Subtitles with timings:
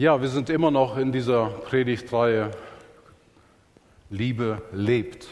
[0.00, 2.52] Ja, wir sind immer noch in dieser Predigtreihe
[4.10, 5.26] Liebe lebt.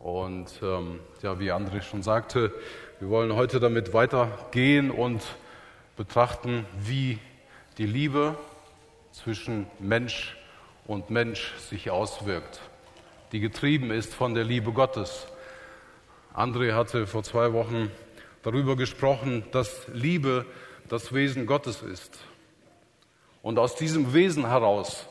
[0.00, 2.52] Und ähm, ja, wie André schon sagte,
[2.98, 5.22] wir wollen heute damit weitergehen und
[5.96, 7.20] betrachten, wie
[7.78, 8.34] die Liebe
[9.12, 10.36] zwischen Mensch
[10.88, 12.60] und Mensch sich auswirkt,
[13.30, 15.28] die getrieben ist von der Liebe Gottes.
[16.34, 17.92] André hatte vor zwei Wochen
[18.42, 20.46] darüber gesprochen, dass Liebe
[20.88, 22.18] das Wesen Gottes ist.
[23.42, 25.06] Und aus diesem Wesen heraus,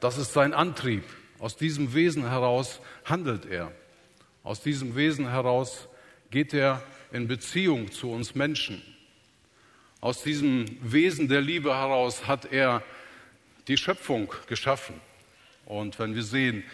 [0.00, 1.04] das ist sein Antrieb,
[1.38, 3.70] aus diesem Wesen heraus handelt er.
[4.42, 5.88] Aus diesem Wesen heraus
[6.30, 8.82] geht er in Beziehung zu uns Menschen.
[10.00, 12.82] Aus diesem Wesen der Liebe heraus hat er
[13.68, 15.00] die Schöpfung geschaffen.
[15.64, 16.64] Und wenn wir sehen,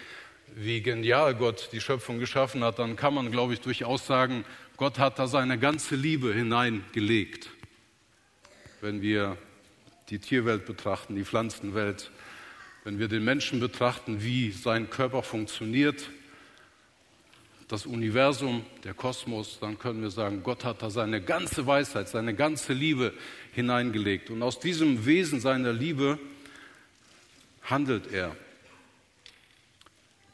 [0.55, 4.45] wie genial Gott die Schöpfung geschaffen hat, dann kann man, glaube ich, durchaus sagen,
[4.77, 7.51] Gott hat da seine ganze Liebe hineingelegt.
[8.81, 9.37] Wenn wir
[10.11, 12.11] die Tierwelt betrachten, die Pflanzenwelt,
[12.85, 16.11] wenn wir den Menschen betrachten, wie sein Körper funktioniert,
[17.69, 22.35] das Universum, der Kosmos, dann können wir sagen, Gott hat da seine ganze Weisheit, seine
[22.35, 23.15] ganze Liebe
[23.53, 24.31] hineingelegt.
[24.31, 26.19] Und aus diesem Wesen seiner Liebe
[27.63, 28.35] handelt er.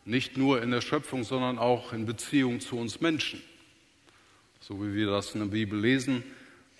[0.07, 3.43] Nicht nur in der Schöpfung, sondern auch in Beziehung zu uns Menschen.
[4.61, 6.25] So wie wir das in der Bibel lesen,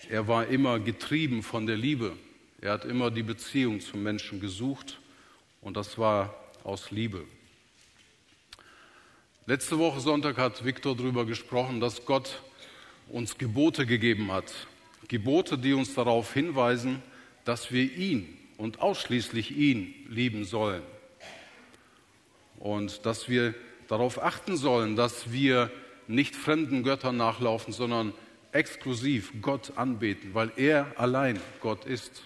[0.09, 2.13] er war immer getrieben von der Liebe.
[2.59, 4.99] Er hat immer die Beziehung zum Menschen gesucht
[5.61, 6.33] und das war
[6.63, 7.23] aus Liebe.
[9.45, 12.41] Letzte Woche Sonntag hat Viktor darüber gesprochen, dass Gott
[13.09, 14.51] uns Gebote gegeben hat.
[15.07, 17.03] Gebote, die uns darauf hinweisen,
[17.45, 20.81] dass wir ihn und ausschließlich ihn lieben sollen.
[22.59, 23.53] Und dass wir
[23.87, 25.71] darauf achten sollen, dass wir
[26.07, 28.13] nicht fremden Göttern nachlaufen, sondern
[28.51, 32.23] exklusiv Gott anbeten, weil er allein Gott ist.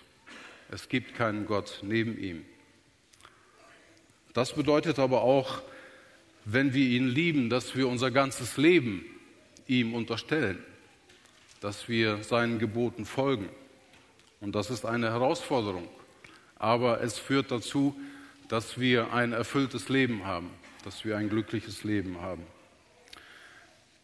[0.72, 2.46] Es gibt keinen Gott neben ihm.
[4.34, 5.62] Das bedeutet aber auch,
[6.46, 9.06] wenn wir ihn lieben, dass wir unser ganzes Leben
[9.68, 10.64] ihm unterstellen,
[11.60, 13.50] dass wir seinen Geboten folgen.
[14.40, 15.90] Und das ist eine Herausforderung.
[16.56, 18.00] Aber es führt dazu,
[18.48, 20.50] dass wir ein erfülltes Leben haben,
[20.86, 22.44] dass wir ein glückliches Leben haben.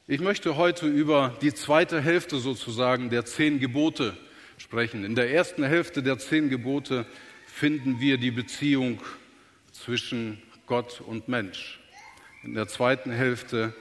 [0.06, 4.18] Ich möchte heute über die zweite Hälfte sozusagen der zehn Gebote
[4.58, 5.04] sprechen.
[5.04, 7.06] In der ersten Hälfte der zehn Gebote
[7.48, 9.00] finden wir die Beziehung
[9.72, 11.80] zwischen Gott und Mensch.
[12.44, 13.74] In der zweiten Hälfte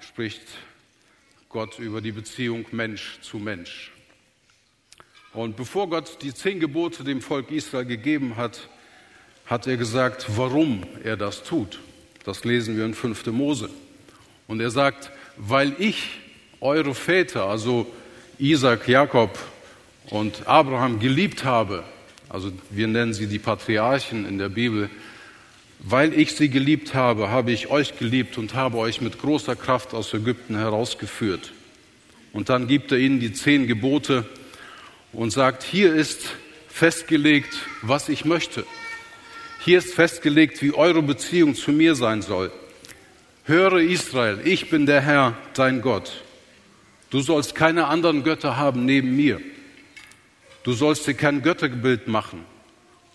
[0.00, 0.42] spricht
[1.48, 3.92] Gott über die Beziehung Mensch zu Mensch.
[5.32, 8.68] Und bevor Gott die zehn Gebote dem Volk Israel gegeben hat,
[9.44, 11.78] hat er gesagt, warum er das tut.
[12.24, 13.26] Das lesen wir in 5.
[13.26, 13.70] Mose.
[14.48, 16.20] Und er sagt, weil ich
[16.60, 17.86] eure Väter, also
[18.38, 19.38] Isaac, Jakob
[20.10, 21.84] und Abraham geliebt habe,
[22.28, 24.90] also wir nennen sie die Patriarchen in der Bibel,
[25.78, 29.94] weil ich sie geliebt habe, habe ich euch geliebt und habe euch mit großer Kraft
[29.94, 31.52] aus Ägypten herausgeführt.
[32.32, 34.24] Und dann gibt er ihnen die zehn Gebote
[35.12, 36.34] und sagt, hier ist
[36.68, 38.64] festgelegt, was ich möchte.
[39.64, 42.52] Hier ist festgelegt, wie eure Beziehung zu mir sein soll.
[43.44, 46.22] Höre Israel, ich bin der Herr, dein Gott.
[47.10, 49.40] Du sollst keine anderen Götter haben neben mir.
[50.66, 52.44] Du sollst dir kein Götterbild machen.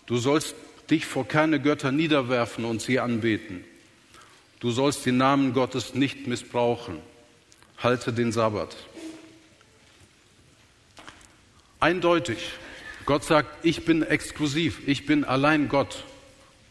[0.06, 0.54] Du sollst
[0.88, 3.62] dich vor keine Götter niederwerfen und sie anbeten.
[4.60, 6.96] Du sollst den Namen Gottes nicht missbrauchen.
[7.76, 8.74] Halte den Sabbat.
[11.78, 12.38] Eindeutig.
[13.04, 16.04] Gott sagt, ich bin exklusiv, ich bin allein Gott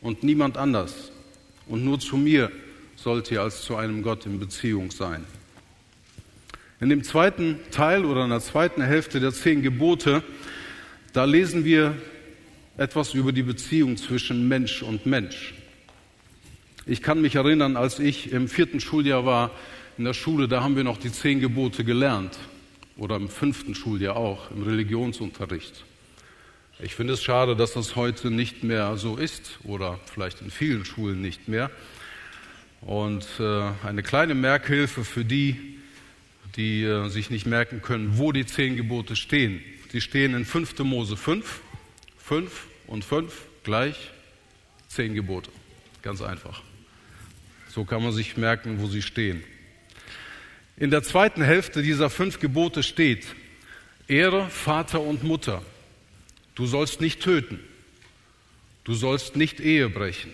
[0.02, 1.12] und niemand anders.
[1.68, 2.52] Und nur zu mir
[2.96, 5.26] sollt ihr als zu einem Gott in Beziehung sein.
[6.80, 10.24] In dem zweiten Teil oder in der zweiten Hälfte der zehn Gebote
[11.14, 11.96] da lesen wir
[12.78, 15.54] etwas über die Beziehung zwischen Mensch und Mensch.
[16.86, 19.52] Ich kann mich erinnern, als ich im vierten Schuljahr war
[19.98, 22.40] in der Schule, da haben wir noch die zehn Gebote gelernt.
[22.98, 25.84] Oder im fünften Schuljahr auch, im Religionsunterricht.
[26.80, 30.86] Ich finde es schade, dass das heute nicht mehr so ist oder vielleicht in vielen
[30.86, 31.70] Schulen nicht mehr.
[32.82, 35.78] Und äh, eine kleine Merkhilfe für die,
[36.56, 39.62] die äh, sich nicht merken können, wo die zehn Gebote stehen.
[39.92, 40.80] Sie stehen in 5.
[40.80, 41.60] Mose 5.
[42.18, 43.34] 5 und 5
[43.64, 44.12] gleich
[44.88, 45.52] zehn Gebote.
[46.02, 46.62] Ganz einfach.
[47.70, 49.44] So kann man sich merken, wo sie stehen.
[50.78, 53.28] In der zweiten Hälfte dieser fünf Gebote steht,
[54.08, 55.62] Ehre Vater und Mutter.
[56.56, 57.60] Du sollst nicht töten.
[58.84, 60.32] Du sollst nicht Ehe brechen.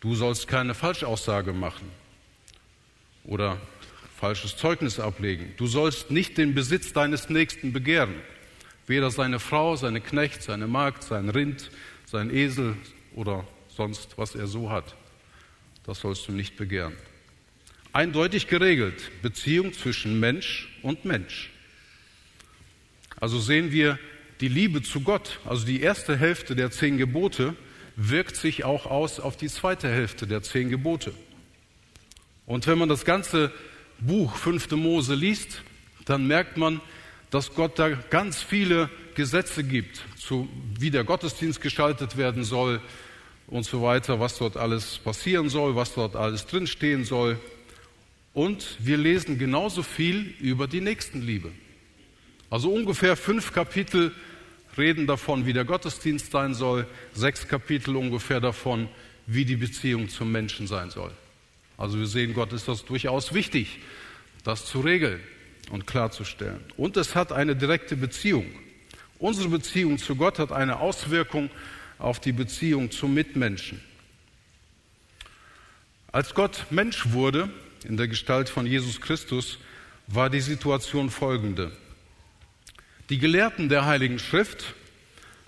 [0.00, 1.88] Du sollst keine Falschaussage machen
[3.24, 3.60] oder
[4.20, 5.54] falsches Zeugnis ablegen.
[5.56, 8.14] Du sollst nicht den Besitz deines Nächsten begehren,
[8.86, 11.70] weder seine Frau, seine Knecht, seine Magd, sein Rind,
[12.04, 12.76] sein Esel
[13.14, 14.94] oder sonst, was er so hat.
[15.86, 16.92] Das sollst du nicht begehren.
[17.94, 21.50] Eindeutig geregelt, Beziehung zwischen Mensch und Mensch.
[23.18, 23.98] Also sehen wir
[24.42, 27.54] die Liebe zu Gott, also die erste Hälfte der zehn Gebote,
[27.96, 31.12] wirkt sich auch aus auf die zweite Hälfte der zehn Gebote.
[32.44, 33.52] Und wenn man das ganze
[34.00, 35.62] Buch fünfte Mose liest,
[36.06, 36.80] dann merkt man,
[37.30, 40.48] dass Gott da ganz viele Gesetze gibt, zu,
[40.78, 42.80] wie der Gottesdienst gestaltet werden soll
[43.46, 47.38] und so weiter, was dort alles passieren soll, was dort alles drinstehen soll.
[48.32, 51.50] Und wir lesen genauso viel über die Nächstenliebe.
[52.48, 54.12] Also ungefähr fünf Kapitel
[54.78, 58.88] reden davon, wie der Gottesdienst sein soll, sechs Kapitel ungefähr davon,
[59.26, 61.12] wie die Beziehung zum Menschen sein soll.
[61.80, 63.78] Also wir sehen, Gott ist das durchaus wichtig,
[64.44, 65.18] das zu regeln
[65.70, 66.60] und klarzustellen.
[66.76, 68.44] Und es hat eine direkte Beziehung.
[69.18, 71.48] Unsere Beziehung zu Gott hat eine Auswirkung
[71.98, 73.80] auf die Beziehung zum Mitmenschen.
[76.12, 77.48] Als Gott Mensch wurde,
[77.84, 79.56] in der Gestalt von Jesus Christus,
[80.06, 81.72] war die Situation folgende.
[83.08, 84.74] Die Gelehrten der Heiligen Schrift,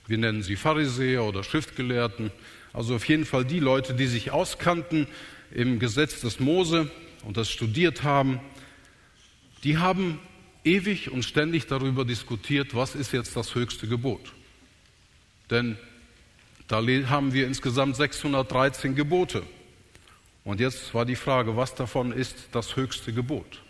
[0.07, 2.31] wir nennen sie Pharisäer oder Schriftgelehrten,
[2.73, 5.07] also auf jeden Fall die Leute, die sich auskannten
[5.55, 6.91] im Gesetz des Mose
[7.25, 8.41] und das studiert haben,
[9.65, 10.19] die haben
[10.65, 14.33] ewig und ständig darüber diskutiert, was ist jetzt das höchste Gebot.
[15.51, 15.77] Denn
[16.69, 16.79] da
[17.09, 19.43] haben wir insgesamt 613 Gebote.
[20.45, 23.61] Und jetzt war die Frage, was davon ist das höchste Gebot?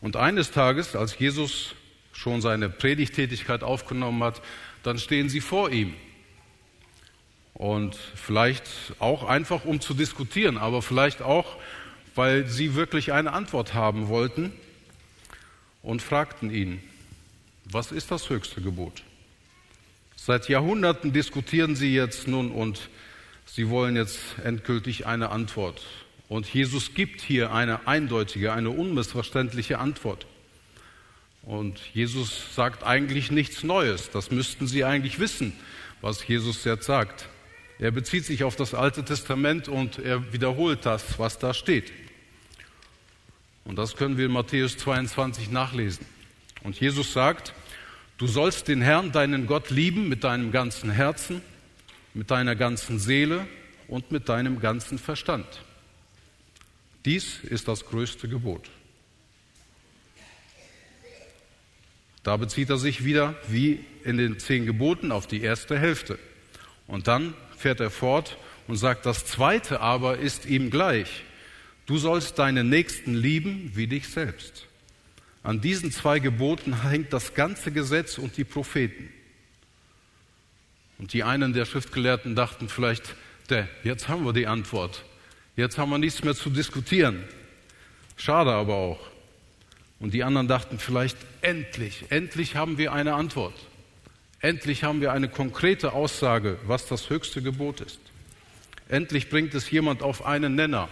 [0.00, 1.74] Und eines Tages, als Jesus
[2.12, 4.42] schon seine Predigtätigkeit aufgenommen hat,
[4.82, 5.94] dann stehen sie vor ihm.
[7.58, 8.62] Und vielleicht
[9.00, 11.56] auch einfach, um zu diskutieren, aber vielleicht auch,
[12.14, 14.52] weil sie wirklich eine Antwort haben wollten
[15.82, 16.80] und fragten ihn,
[17.64, 19.02] was ist das höchste Gebot?
[20.14, 22.88] Seit Jahrhunderten diskutieren sie jetzt nun und
[23.44, 25.84] sie wollen jetzt endgültig eine Antwort.
[26.28, 30.26] Und Jesus gibt hier eine eindeutige, eine unmissverständliche Antwort.
[31.42, 34.10] Und Jesus sagt eigentlich nichts Neues.
[34.10, 35.54] Das müssten Sie eigentlich wissen,
[36.02, 37.28] was Jesus jetzt sagt.
[37.78, 41.92] Er bezieht sich auf das Alte Testament und er wiederholt das, was da steht.
[43.64, 46.04] Und das können wir in Matthäus 22 nachlesen.
[46.64, 47.52] Und Jesus sagt,
[48.16, 51.40] du sollst den Herrn, deinen Gott, lieben mit deinem ganzen Herzen,
[52.14, 53.46] mit deiner ganzen Seele
[53.86, 55.46] und mit deinem ganzen Verstand.
[57.04, 58.70] Dies ist das größte Gebot.
[62.24, 66.18] Da bezieht er sich wieder, wie in den zehn Geboten, auf die erste Hälfte.
[66.86, 71.24] Und dann fährt er fort und sagt, das zweite aber ist ihm gleich.
[71.86, 74.66] Du sollst deinen Nächsten lieben wie dich selbst.
[75.42, 79.08] An diesen zwei Geboten hängt das ganze Gesetz und die Propheten.
[80.98, 83.14] Und die einen der Schriftgelehrten dachten vielleicht,
[83.48, 85.04] der, jetzt haben wir die Antwort.
[85.56, 87.24] Jetzt haben wir nichts mehr zu diskutieren.
[88.16, 89.00] Schade aber auch.
[90.00, 93.54] Und die anderen dachten vielleicht, endlich, endlich haben wir eine Antwort.
[94.40, 98.00] Endlich haben wir eine konkrete Aussage, was das höchste Gebot ist.
[98.88, 100.88] Endlich bringt es jemand auf einen Nenner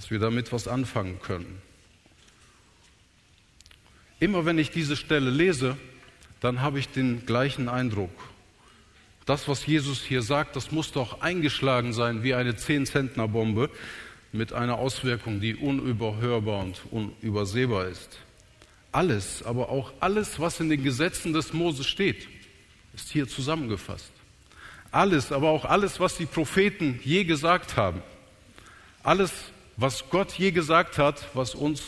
[0.00, 1.60] dass wir damit was anfangen können.
[4.18, 5.76] Immer wenn ich diese Stelle lese,
[6.40, 8.10] dann habe ich den gleichen Eindruck.
[9.26, 13.68] Das, was Jesus hier sagt, das muss doch eingeschlagen sein wie eine Zehn-Zentner-Bombe
[14.32, 18.20] mit einer Auswirkung, die unüberhörbar und unübersehbar ist.
[18.92, 22.26] Alles, aber auch alles, was in den Gesetzen des Moses steht,
[22.94, 24.10] ist hier zusammengefasst.
[24.90, 28.02] Alles, aber auch alles, was die Propheten je gesagt haben.
[29.02, 29.32] Alles,
[29.76, 31.82] was Gott je gesagt hat, was uns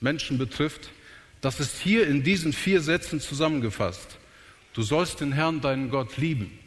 [0.00, 0.90] Menschen betrifft,
[1.40, 4.18] das ist hier in diesen vier Sätzen zusammengefasst.
[4.74, 6.58] Du sollst den Herrn, deinen Gott, lieben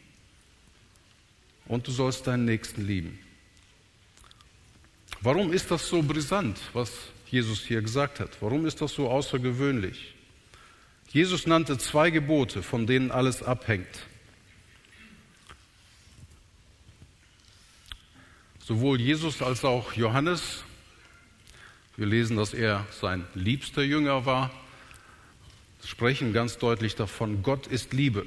[1.66, 3.18] und du sollst deinen Nächsten lieben.
[5.20, 6.90] Warum ist das so brisant, was
[7.32, 8.30] Jesus hier gesagt hat?
[8.40, 10.14] Warum ist das so außergewöhnlich?
[11.08, 14.06] Jesus nannte zwei Gebote, von denen alles abhängt.
[18.60, 20.62] Sowohl Jesus als auch Johannes,
[21.96, 24.50] wir lesen, dass er sein liebster Jünger war,
[25.84, 28.26] sprechen ganz deutlich davon, Gott ist Liebe.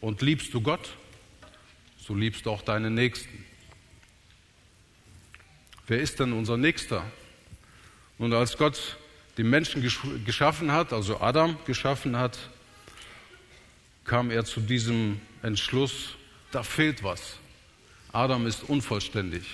[0.00, 0.96] Und liebst du Gott,
[1.98, 3.44] so liebst du auch deinen Nächsten.
[5.86, 7.04] Wer ist denn unser Nächster?
[8.18, 8.96] Und als Gott
[9.36, 9.82] den Menschen
[10.24, 12.38] geschaffen hat, also Adam geschaffen hat,
[14.04, 16.16] kam er zu diesem Entschluss,
[16.50, 17.36] da fehlt was.
[18.12, 19.44] Adam ist unvollständig.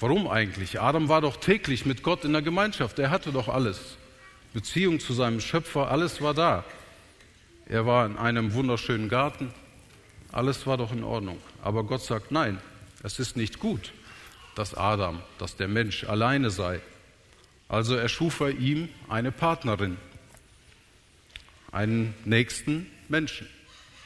[0.00, 0.80] Warum eigentlich?
[0.80, 2.98] Adam war doch täglich mit Gott in der Gemeinschaft.
[2.98, 3.96] Er hatte doch alles.
[4.52, 6.64] Beziehung zu seinem Schöpfer, alles war da.
[7.66, 9.54] Er war in einem wunderschönen Garten.
[10.32, 11.38] Alles war doch in Ordnung.
[11.62, 12.60] Aber Gott sagt, nein,
[13.02, 13.92] es ist nicht gut,
[14.54, 16.80] dass Adam, dass der Mensch alleine sei.
[17.68, 19.96] Also erschuf er ihm eine Partnerin,
[21.72, 23.48] einen nächsten Menschen.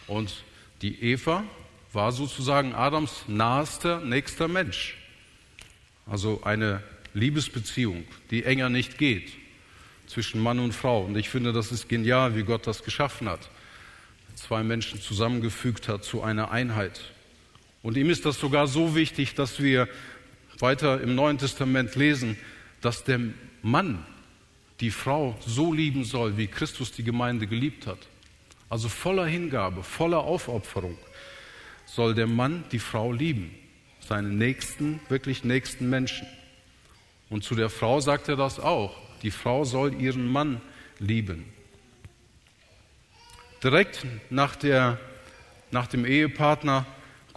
[0.06, 0.44] Und
[0.82, 1.44] die Eva
[1.92, 4.96] war sozusagen Adams nahester, nächster Mensch.
[6.06, 6.82] Also eine
[7.14, 9.32] Liebesbeziehung, die enger nicht geht
[10.06, 11.04] zwischen Mann und Frau.
[11.04, 13.50] Und ich finde, das ist genial, wie Gott das geschaffen hat.
[14.34, 17.00] Zwei Menschen zusammengefügt hat zu einer Einheit.
[17.82, 19.88] Und ihm ist das sogar so wichtig, dass wir
[20.60, 22.36] weiter im Neuen Testament lesen,
[22.80, 23.20] dass der
[23.62, 24.04] Mann
[24.80, 27.98] die Frau so lieben soll, wie Christus die Gemeinde geliebt hat.
[28.68, 30.96] Also voller Hingabe, voller Aufopferung
[31.86, 33.54] soll der Mann die Frau lieben,
[34.00, 36.26] seinen nächsten, wirklich nächsten Menschen.
[37.30, 38.96] Und zu der Frau sagt er das auch.
[39.22, 40.60] Die Frau soll ihren Mann
[40.98, 41.44] lieben.
[43.62, 44.98] Direkt nach, der,
[45.70, 46.86] nach dem Ehepartner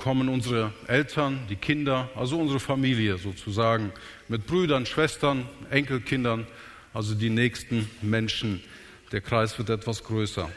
[0.02, 3.92] kommen unsere Eltern, die Kinder, also unsere Familie sozusagen,
[4.28, 6.48] mit Brüdern, Schwestern, Enkelkindern,
[6.92, 8.64] also die nächsten Menschen.
[9.12, 10.50] Der Kreis wird etwas größer.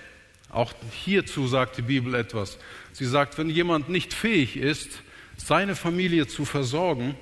[0.48, 2.56] Auch hierzu sagt die Bibel etwas.
[2.92, 5.02] Sie sagt, wenn jemand nicht fähig ist,
[5.36, 7.14] seine Familie zu versorgen,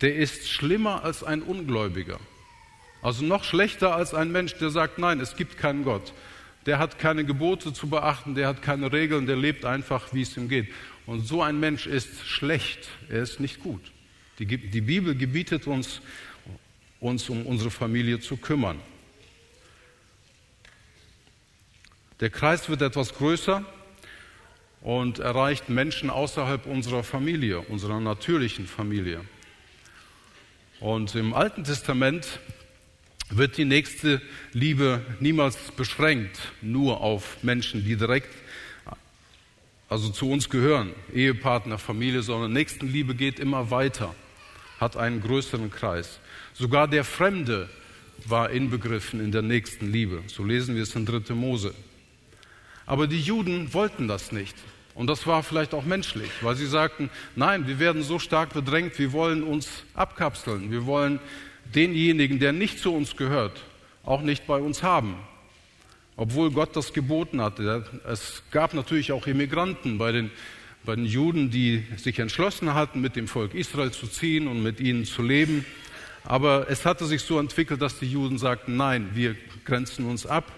[0.00, 2.20] der ist schlimmer als ein Ungläubiger.
[3.02, 6.12] Also noch schlechter als ein Mensch, der sagt, nein, es gibt keinen Gott.
[6.66, 10.36] Der hat keine Gebote zu beachten, der hat keine Regeln, der lebt einfach, wie es
[10.36, 10.68] ihm geht.
[11.08, 13.80] Und so ein Mensch ist schlecht, er ist nicht gut.
[14.38, 16.02] Die, die Bibel gebietet uns,
[17.00, 18.78] uns um unsere Familie zu kümmern.
[22.20, 23.64] Der Kreis wird etwas größer
[24.82, 29.22] und erreicht Menschen außerhalb unserer Familie, unserer natürlichen Familie.
[30.78, 32.38] Und im Alten Testament
[33.30, 34.20] wird die nächste
[34.52, 38.34] Liebe niemals beschränkt, nur auf Menschen, die direkt
[39.88, 44.14] also zu uns gehören, Ehepartner, Familie, sondern Nächstenliebe geht immer weiter,
[44.78, 46.20] hat einen größeren Kreis.
[46.52, 47.68] Sogar der Fremde
[48.26, 50.22] war inbegriffen in der Nächstenliebe.
[50.26, 51.34] So lesen wir es in 3.
[51.34, 51.72] Mose.
[52.84, 54.56] Aber die Juden wollten das nicht.
[54.94, 58.98] Und das war vielleicht auch menschlich, weil sie sagten, nein, wir werden so stark bedrängt,
[58.98, 61.20] wir wollen uns abkapseln, wir wollen
[61.74, 63.62] denjenigen, der nicht zu uns gehört,
[64.04, 65.16] auch nicht bei uns haben
[66.18, 67.84] obwohl Gott das geboten hatte.
[68.04, 70.32] Es gab natürlich auch Immigranten bei den,
[70.84, 74.80] bei den Juden, die sich entschlossen hatten, mit dem Volk Israel zu ziehen und mit
[74.80, 75.64] ihnen zu leben.
[76.24, 80.52] Aber es hatte sich so entwickelt, dass die Juden sagten, nein, wir grenzen uns ab.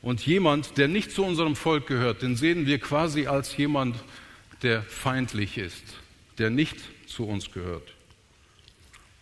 [0.00, 3.96] Und jemand, der nicht zu unserem Volk gehört, den sehen wir quasi als jemand,
[4.62, 5.82] der feindlich ist,
[6.38, 6.76] der nicht
[7.06, 7.94] zu uns gehört.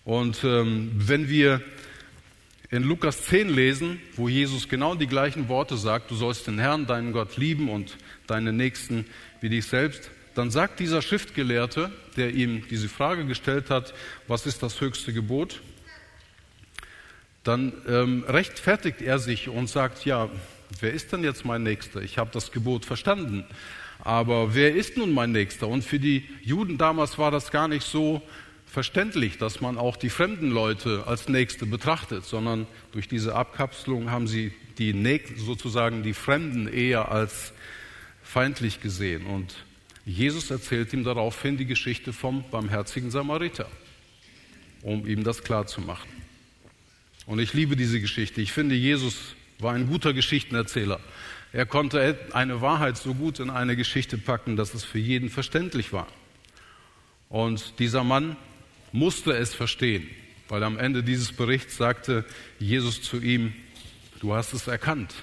[0.05, 1.63] Und ähm, wenn wir
[2.71, 6.87] in Lukas 10 lesen, wo Jesus genau die gleichen Worte sagt, du sollst den Herrn,
[6.87, 7.97] deinen Gott lieben und
[8.27, 9.07] deine Nächsten
[9.41, 13.95] wie dich selbst, dann sagt dieser Schriftgelehrte, der ihm diese Frage gestellt hat,
[14.27, 15.63] was ist das höchste Gebot,
[17.43, 20.29] dann ähm, rechtfertigt er sich und sagt, ja,
[20.81, 22.03] wer ist denn jetzt mein Nächster?
[22.03, 23.47] Ich habe das Gebot verstanden,
[24.01, 25.67] aber wer ist nun mein Nächster?
[25.69, 28.23] Und für die Juden damals war das gar nicht so
[28.71, 34.29] verständlich, dass man auch die fremden Leute als Nächste betrachtet, sondern durch diese Abkapselung haben
[34.29, 34.93] sie die
[35.37, 37.53] sozusagen die Fremden eher als
[38.23, 39.27] feindlich gesehen.
[39.27, 39.57] Und
[40.05, 43.69] Jesus erzählt ihm daraufhin die Geschichte vom barmherzigen Samariter,
[44.83, 46.11] um ihm das klarzumachen.
[47.27, 48.41] Und ich liebe diese Geschichte.
[48.41, 51.01] Ich finde, Jesus war ein guter Geschichtenerzähler.
[51.53, 55.93] Er konnte eine Wahrheit so gut in eine Geschichte packen, dass es für jeden verständlich
[55.93, 56.07] war.
[57.29, 58.37] Und dieser Mann
[58.93, 60.09] musste es verstehen,
[60.49, 62.25] weil am Ende dieses Berichts sagte
[62.59, 63.53] Jesus zu ihm,
[64.21, 65.15] du hast es erkannt,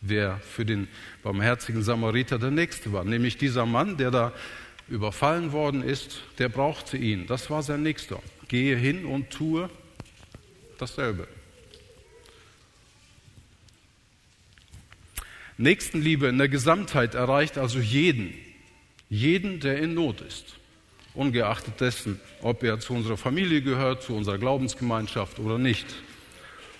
[0.00, 0.88] wer für den
[1.22, 3.04] barmherzigen Samariter der Nächste war.
[3.04, 4.32] Nämlich dieser Mann, der da
[4.88, 7.26] überfallen worden ist, der brauchte ihn.
[7.26, 8.22] Das war sein Nächster.
[8.48, 9.68] Gehe hin und tue
[10.78, 11.26] dasselbe.
[15.58, 18.34] Nächstenliebe in der Gesamtheit erreicht also jeden,
[19.08, 20.56] jeden, der in Not ist
[21.16, 25.86] ungeachtet dessen, ob er zu unserer Familie gehört, zu unserer Glaubensgemeinschaft oder nicht,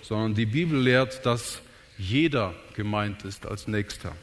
[0.01, 1.61] sondern die Bibel lehrt, dass
[1.97, 4.15] jeder gemeint ist als Nächster.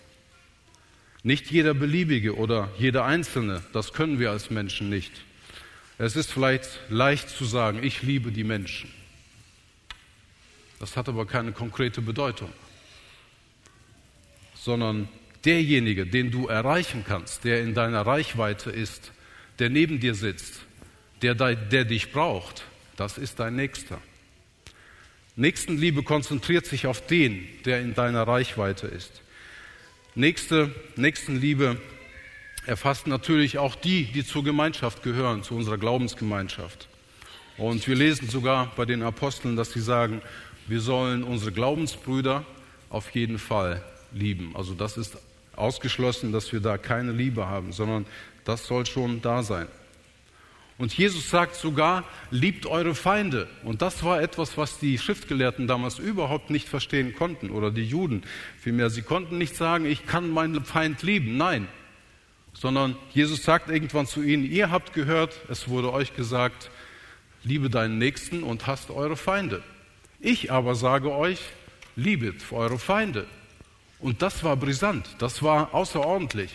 [1.23, 5.12] Nicht jeder Beliebige oder jeder Einzelne, das können wir als Menschen nicht.
[5.99, 8.90] Es ist vielleicht leicht zu sagen, ich liebe die Menschen.
[10.78, 12.50] Das hat aber keine konkrete Bedeutung,
[14.54, 15.09] sondern
[15.44, 19.12] derjenige, den du erreichen kannst, der in deiner Reichweite ist,
[19.58, 20.61] der neben dir sitzt,
[21.23, 22.64] der, der dich braucht,
[22.96, 24.00] das ist dein Nächster.
[25.37, 29.23] Nächstenliebe konzentriert sich auf den, der in deiner Reichweite ist.
[30.14, 31.80] Nächste, Nächstenliebe
[32.66, 36.88] erfasst natürlich auch die, die zur Gemeinschaft gehören, zu unserer Glaubensgemeinschaft.
[37.56, 40.23] Und wir lesen sogar bei den Aposteln, dass sie sagen,
[40.66, 42.44] wir sollen unsere Glaubensbrüder
[42.90, 43.82] auf jeden Fall
[44.12, 44.54] lieben.
[44.54, 45.18] Also das ist
[45.56, 48.06] ausgeschlossen, dass wir da keine Liebe haben, sondern
[48.44, 49.68] das soll schon da sein.
[50.76, 53.48] Und Jesus sagt sogar, liebt eure Feinde.
[53.62, 58.24] Und das war etwas, was die Schriftgelehrten damals überhaupt nicht verstehen konnten oder die Juden.
[58.60, 61.36] Vielmehr, sie konnten nicht sagen, ich kann meinen Feind lieben.
[61.36, 61.68] Nein,
[62.54, 66.70] sondern Jesus sagt irgendwann zu ihnen, ihr habt gehört, es wurde euch gesagt,
[67.44, 69.62] liebe deinen Nächsten und hasst eure Feinde.
[70.18, 71.40] Ich aber sage euch,
[71.96, 73.26] liebet eure Feinde.
[74.00, 76.50] Und das war brisant, das war außerordentlich,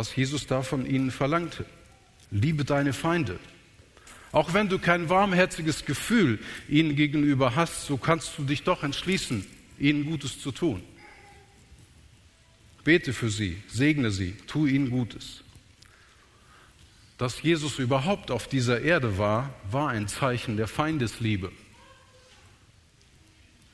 [0.00, 1.66] was Jesus da von ihnen verlangte.
[2.30, 3.38] Liebe deine Feinde.
[4.32, 6.38] Auch wenn du kein warmherziges Gefühl
[6.70, 9.44] ihnen gegenüber hast, so kannst du dich doch entschließen,
[9.78, 10.82] ihnen Gutes zu tun.
[12.82, 15.44] Bete für sie, segne sie, tu ihnen Gutes.
[17.18, 21.52] Dass Jesus überhaupt auf dieser Erde war, war ein Zeichen der Feindesliebe.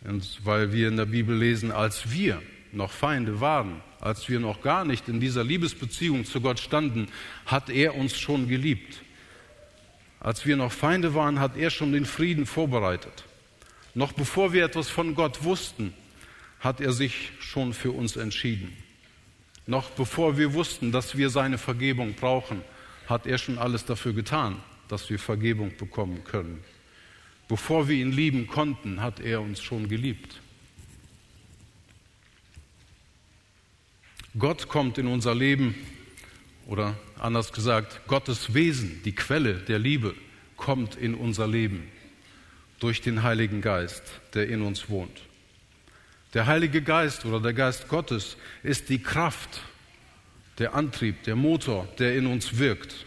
[0.03, 2.43] Und weil wir in der Bibel lesen, als wir
[2.77, 7.09] noch Feinde waren, als wir noch gar nicht in dieser Liebesbeziehung zu Gott standen,
[7.47, 9.01] hat er uns schon geliebt.
[10.21, 13.25] Als wir noch Feinde waren, hat er schon den Frieden vorbereitet.
[13.95, 15.95] Noch bevor wir etwas von Gott wussten,
[16.61, 18.77] hat er sich schon für uns entschieden.
[19.67, 22.63] Noch bevor wir wussten, dass wir seine Vergebung brauchen,
[23.07, 24.57] hat er schon alles dafür getan,
[24.89, 26.63] dass wir Vergebung bekommen können.
[27.49, 30.41] Bevor wir ihn lieben konnten, hat er uns schon geliebt.
[34.39, 35.75] Gott kommt in unser Leben,
[36.67, 40.15] oder anders gesagt, Gottes Wesen, die Quelle der Liebe,
[40.57, 41.85] kommt in unser Leben
[42.79, 44.03] durch den Heiligen Geist,
[44.35, 45.23] der in uns wohnt.
[46.35, 49.63] Der Heilige Geist oder der Geist Gottes ist die Kraft,
[50.59, 53.07] der Antrieb, der Motor, der in uns wirkt.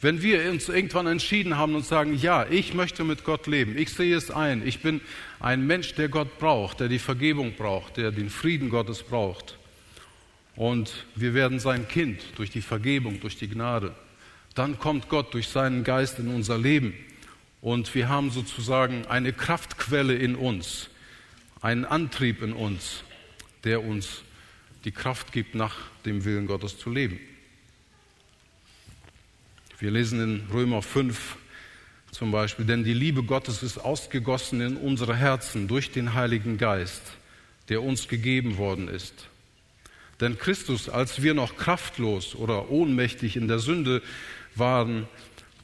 [0.00, 3.90] Wenn wir uns irgendwann entschieden haben und sagen, ja, ich möchte mit Gott leben, ich
[3.90, 5.00] sehe es ein, ich bin
[5.38, 9.57] ein Mensch, der Gott braucht, der die Vergebung braucht, der den Frieden Gottes braucht.
[10.58, 13.94] Und wir werden sein Kind durch die Vergebung, durch die Gnade.
[14.56, 16.94] Dann kommt Gott durch seinen Geist in unser Leben.
[17.60, 20.90] Und wir haben sozusagen eine Kraftquelle in uns,
[21.60, 23.04] einen Antrieb in uns,
[23.62, 24.22] der uns
[24.84, 27.20] die Kraft gibt, nach dem Willen Gottes zu leben.
[29.78, 31.36] Wir lesen in Römer 5
[32.10, 37.02] zum Beispiel, denn die Liebe Gottes ist ausgegossen in unsere Herzen durch den Heiligen Geist,
[37.68, 39.28] der uns gegeben worden ist.
[40.20, 44.02] Denn Christus, als wir noch kraftlos oder ohnmächtig in der Sünde
[44.54, 45.06] waren,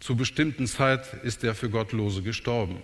[0.00, 2.82] zu bestimmten Zeit ist er für Gottlose gestorben.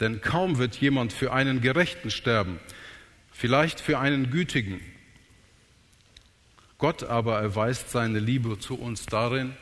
[0.00, 2.58] Denn kaum wird jemand für einen Gerechten sterben,
[3.30, 4.80] vielleicht für einen Gütigen.
[6.78, 9.54] Gott aber erweist seine Liebe zu uns darin,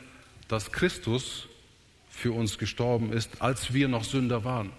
[0.47, 1.47] dass Christus
[2.09, 4.71] für uns gestorben ist, als wir noch Sünder waren.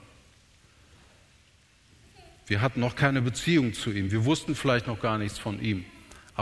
[2.46, 4.10] Wir hatten noch keine Beziehung zu ihm.
[4.10, 5.84] Wir wussten vielleicht noch gar nichts von ihm.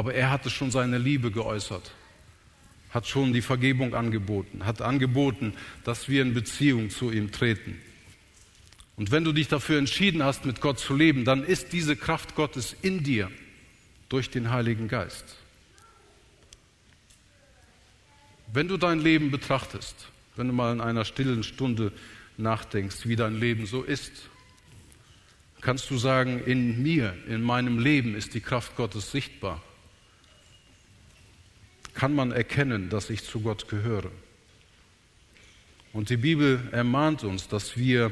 [0.01, 1.93] Aber er hatte schon seine Liebe geäußert,
[2.89, 5.53] hat schon die Vergebung angeboten, hat angeboten,
[5.85, 7.79] dass wir in Beziehung zu ihm treten.
[8.97, 12.35] Und wenn du dich dafür entschieden hast, mit Gott zu leben, dann ist diese Kraft
[12.35, 13.31] Gottes in dir
[14.09, 15.37] durch den Heiligen Geist.
[18.51, 21.93] Wenn du dein Leben betrachtest, wenn du mal in einer stillen Stunde
[22.39, 24.31] nachdenkst, wie dein Leben so ist,
[25.61, 29.61] kannst du sagen, in mir, in meinem Leben ist die Kraft Gottes sichtbar.
[32.01, 34.11] Kann man erkennen, dass ich zu Gott gehöre.
[35.93, 38.11] Und die Bibel ermahnt uns, dass wir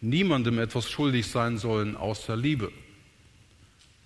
[0.00, 2.70] niemandem etwas schuldig sein sollen außer Liebe.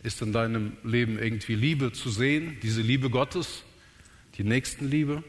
[0.03, 3.63] Ist in deinem Leben irgendwie Liebe zu sehen, diese Liebe Gottes,
[4.39, 5.23] die Nächstenliebe?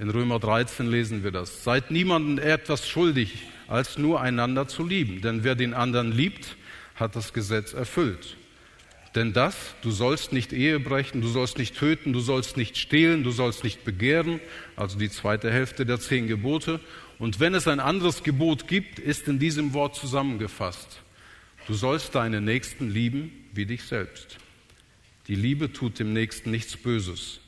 [0.00, 1.62] In Römer 13 lesen wir das.
[1.62, 5.20] Seid niemandem etwas schuldig, als nur einander zu lieben.
[5.20, 6.56] Denn wer den anderen liebt,
[6.96, 8.36] hat das Gesetz erfüllt.
[9.16, 13.24] Denn das, du sollst nicht Ehe brechen, du sollst nicht töten, du sollst nicht stehlen,
[13.24, 14.40] du sollst nicht begehren,
[14.76, 16.80] also die zweite Hälfte der zehn Gebote.
[17.18, 21.00] Und wenn es ein anderes Gebot gibt, ist in diesem Wort zusammengefasst.
[21.66, 24.36] Du sollst deine Nächsten lieben wie dich selbst.
[25.28, 27.40] Die Liebe tut dem Nächsten nichts Böses.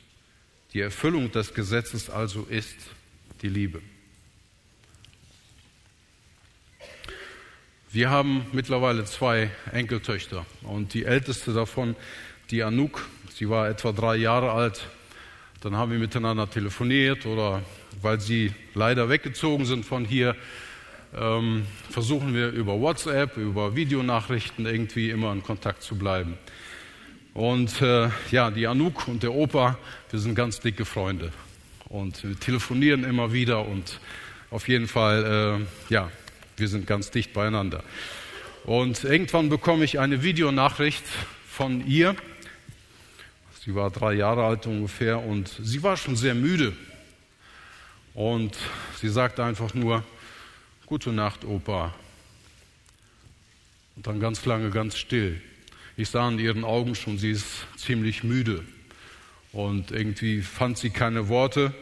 [0.73, 2.77] Die Erfüllung des Gesetzes also ist
[3.43, 3.83] die Liebe.
[7.91, 11.97] Wir haben mittlerweile zwei Enkeltöchter und die älteste davon,
[12.51, 14.87] die Anouk, sie war etwa drei Jahre alt.
[15.63, 17.63] Dann haben wir miteinander telefoniert oder
[18.03, 20.37] weil sie leider weggezogen sind von hier,
[21.19, 26.37] ähm, versuchen wir über WhatsApp, über Videonachrichten irgendwie immer in Kontakt zu bleiben.
[27.33, 29.79] Und äh, ja, die Anouk und der Opa,
[30.11, 31.33] wir sind ganz dicke Freunde.
[31.89, 33.99] Und wir telefonieren immer wieder und
[34.51, 35.59] auf jeden Fall,
[35.91, 36.11] äh, ja,
[36.61, 37.83] wir sind ganz dicht beieinander.
[38.65, 41.05] Und irgendwann bekomme ich eine Videonachricht
[41.49, 42.17] von ihr.
[43.65, 46.75] Sie war drei Jahre alt ungefähr und sie war schon sehr müde.
[48.15, 48.57] Und
[49.01, 50.05] sie sagte einfach nur,
[50.89, 51.95] Gute Nacht, Opa.
[53.95, 55.39] Und dann ganz lange ganz still.
[55.99, 57.45] Ich sah in ihren Augen schon, sie ist
[57.77, 58.65] ziemlich müde.
[59.53, 61.75] Und irgendwie fand sie keine Worte.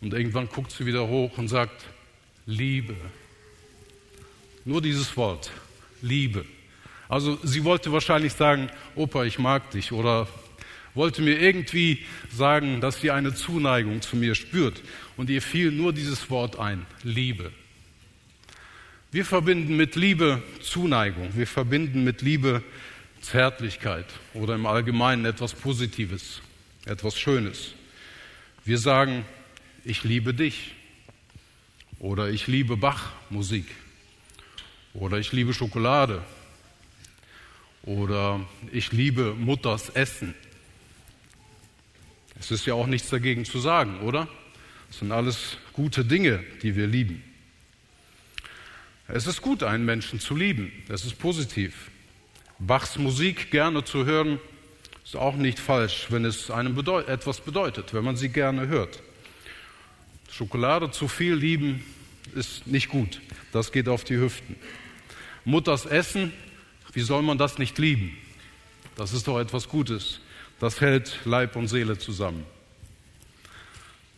[0.00, 1.84] Und irgendwann guckt sie wieder hoch und sagt,
[2.46, 2.96] Liebe.
[4.68, 5.50] Nur dieses Wort,
[6.02, 6.44] Liebe.
[7.08, 9.92] Also sie wollte wahrscheinlich sagen, Opa, ich mag dich.
[9.92, 10.28] Oder
[10.92, 14.82] wollte mir irgendwie sagen, dass sie eine Zuneigung zu mir spürt.
[15.16, 17.50] Und ihr fiel nur dieses Wort ein, Liebe.
[19.10, 22.62] Wir verbinden mit Liebe Zuneigung, wir verbinden mit Liebe
[23.22, 24.04] Zärtlichkeit
[24.34, 26.42] oder im Allgemeinen etwas Positives,
[26.84, 27.72] etwas Schönes.
[28.66, 29.24] Wir sagen,
[29.82, 30.74] ich liebe dich
[32.00, 33.64] oder ich liebe Bach-Musik
[35.00, 36.22] oder ich liebe Schokolade
[37.84, 38.40] oder
[38.72, 40.34] ich liebe Mutters Essen.
[42.40, 44.28] Es ist ja auch nichts dagegen zu sagen, oder?
[44.88, 47.22] Das sind alles gute Dinge, die wir lieben.
[49.06, 50.72] Es ist gut, einen Menschen zu lieben.
[50.88, 51.90] Es ist positiv.
[52.58, 54.38] Bachs Musik gerne zu hören,
[55.04, 59.02] ist auch nicht falsch, wenn es einem bedeut etwas bedeutet, wenn man sie gerne hört.
[60.30, 61.84] Schokolade zu viel lieben
[62.34, 63.20] ist nicht gut.
[63.52, 64.56] Das geht auf die Hüften.
[65.48, 66.32] Mutters Essen,
[66.92, 68.14] wie soll man das nicht lieben?
[68.96, 70.20] Das ist doch etwas Gutes.
[70.60, 72.44] Das hält Leib und Seele zusammen.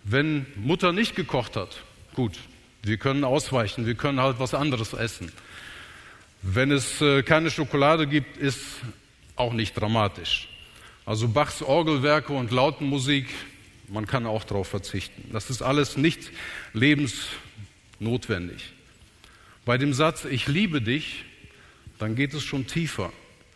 [0.03, 1.85] Wenn Mutter nicht gekocht hat,
[2.16, 2.37] gut,
[2.83, 5.31] wir können ausweichen, wir können halt was anderes essen.
[6.43, 8.64] Wenn es äh, keine Schokolade gibt, ist
[9.37, 10.49] auch nicht dramatisch.
[11.07, 13.29] Also Bachs Orgelwerke und Lautenmusik,
[13.87, 15.31] man kann auch darauf verzichten.
[15.33, 16.33] Das ist alles nicht
[16.73, 18.73] lebensnotwendig.
[19.64, 21.25] Bei dem Satz, ich liebe dich,
[21.99, 23.12] dann geht es schon tiefer.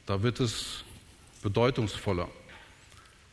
[0.06, 0.84] Da wird es
[1.42, 2.28] bedeutungsvoller.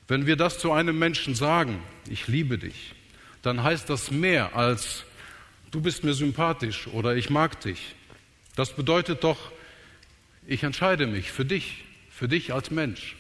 [0.08, 2.94] Wenn wir das zu einem Menschen sagen, ich liebe dich,
[3.42, 5.06] dann heißt das mehr als
[5.72, 7.96] du bist mir sympathisch oder ich mag dich.
[8.56, 9.52] Das bedeutet doch,
[10.46, 13.16] ich entscheide mich für dich, für dich als Mensch.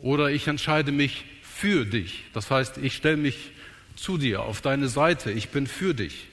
[0.00, 2.24] Oder ich entscheide mich für dich.
[2.32, 3.50] Das heißt, ich stelle mich
[3.96, 6.29] zu dir, auf deine Seite, ich bin für dich.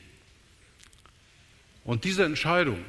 [1.87, 2.83] Und diese Entscheidung,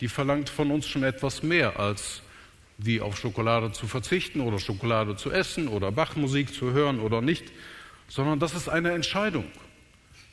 [0.00, 2.20] die verlangt von uns schon etwas mehr als
[2.78, 7.44] wie auf Schokolade zu verzichten oder Schokolade zu essen oder Bachmusik zu hören oder nicht,
[8.08, 9.44] sondern das ist eine Entscheidung.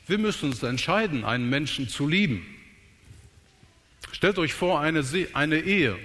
[0.08, 2.44] Wir müssen uns entscheiden, einen Menschen zu lieben.
[4.10, 5.04] Stellt euch vor, eine,
[5.34, 5.96] eine Ehe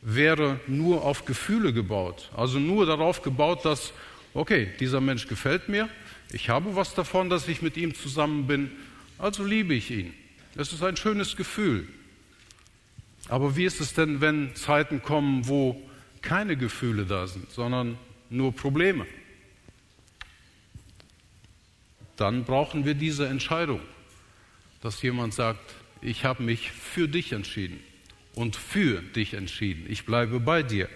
[0.00, 3.92] wäre nur auf Gefühle gebaut, also nur darauf gebaut, dass,
[4.32, 5.90] okay, dieser Mensch gefällt mir,
[6.32, 8.70] ich habe was davon, dass ich mit ihm zusammen bin,
[9.18, 10.14] also liebe ich ihn.
[10.58, 11.88] Es ist ein schönes Gefühl.
[13.30, 15.80] Aber wie ist es denn, wenn Zeiten kommen, wo
[16.20, 17.96] keine Gefühle da sind, sondern
[18.28, 19.06] nur Probleme?
[22.18, 23.80] dann brauchen wir diese Entscheidung,
[24.82, 27.80] dass jemand sagt, ich habe mich für dich entschieden
[28.34, 29.86] und für dich entschieden.
[29.88, 30.88] Ich bleibe bei dir.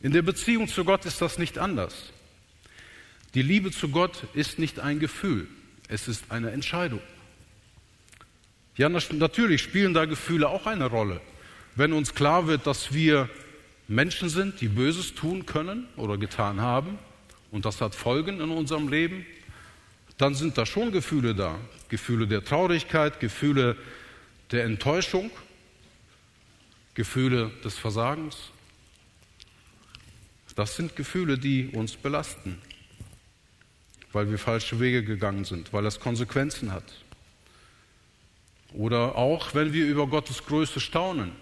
[0.00, 2.12] In der Beziehung zu Gott ist das nicht anders.
[3.34, 5.48] Die Liebe zu Gott ist nicht ein Gefühl,
[5.88, 7.00] es ist eine Entscheidung.
[8.78, 11.20] Ja, natürlich spielen da Gefühle auch eine Rolle.
[11.74, 13.28] Wenn uns klar wird, dass wir
[13.88, 16.98] Menschen sind, die Böses tun können oder getan haben,
[17.50, 19.26] und das hat Folgen in unserem Leben,
[20.16, 21.56] dann sind da schon Gefühle da.
[21.88, 23.76] Gefühle der Traurigkeit, Gefühle
[24.52, 25.30] der Enttäuschung,
[26.94, 28.50] Gefühle des Versagens.
[30.54, 32.60] Das sind Gefühle, die uns belasten,
[34.12, 36.84] weil wir falsche Wege gegangen sind, weil es Konsequenzen hat.
[38.74, 41.32] Oder auch, wenn wir über Gottes Größe staunen,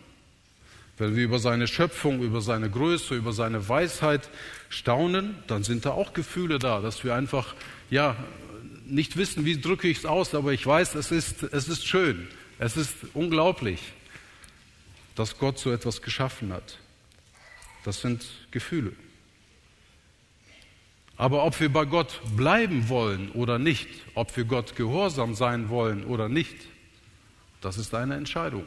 [0.99, 4.31] wenn wir über seine Schöpfung, über seine Größe, über seine Weisheit
[4.69, 7.55] staunen, dann sind da auch Gefühle da, dass wir einfach
[7.91, 8.17] ja
[8.87, 12.29] nicht wissen, wie drücke ich es aus, aber ich weiß, es ist, es ist schön,
[12.59, 13.81] es ist unglaublich,
[15.17, 16.79] dass Gott so etwas geschaffen hat.
[17.85, 18.93] Das sind Gefühle.
[21.17, 26.05] Aber ob wir bei Gott bleiben wollen oder nicht, ob wir Gott gehorsam sein wollen
[26.05, 26.57] oder nicht,
[27.61, 28.67] das ist eine Entscheidung.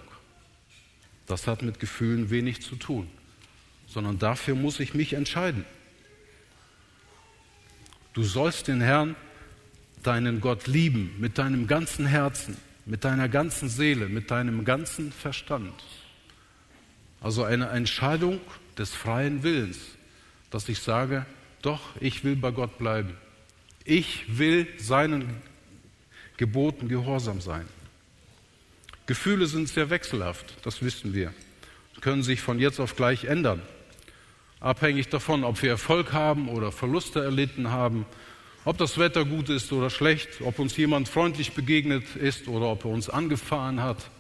[1.27, 3.09] Das hat mit Gefühlen wenig zu tun,
[3.87, 5.65] sondern dafür muss ich mich entscheiden.
[8.13, 9.15] Du sollst den Herrn
[10.03, 15.73] deinen Gott lieben mit deinem ganzen Herzen, mit deiner ganzen Seele, mit deinem ganzen Verstand.
[17.21, 18.39] Also eine Entscheidung
[18.77, 19.77] des freien Willens,
[20.49, 21.25] dass ich sage,
[21.61, 23.15] doch, ich will bei Gott bleiben.
[23.83, 25.41] Ich will seinen
[26.37, 27.67] Geboten gehorsam sein.
[29.09, 31.33] Gefühle sind sehr wechselhaft, das wissen wir,
[31.99, 33.59] können sich von jetzt auf gleich ändern,
[34.59, 38.05] abhängig davon, ob wir Erfolg haben oder Verluste erlitten haben,
[38.65, 42.85] ob das Wetter gut ist oder schlecht, ob uns jemand freundlich begegnet ist oder ob
[42.85, 44.11] er uns angefahren hat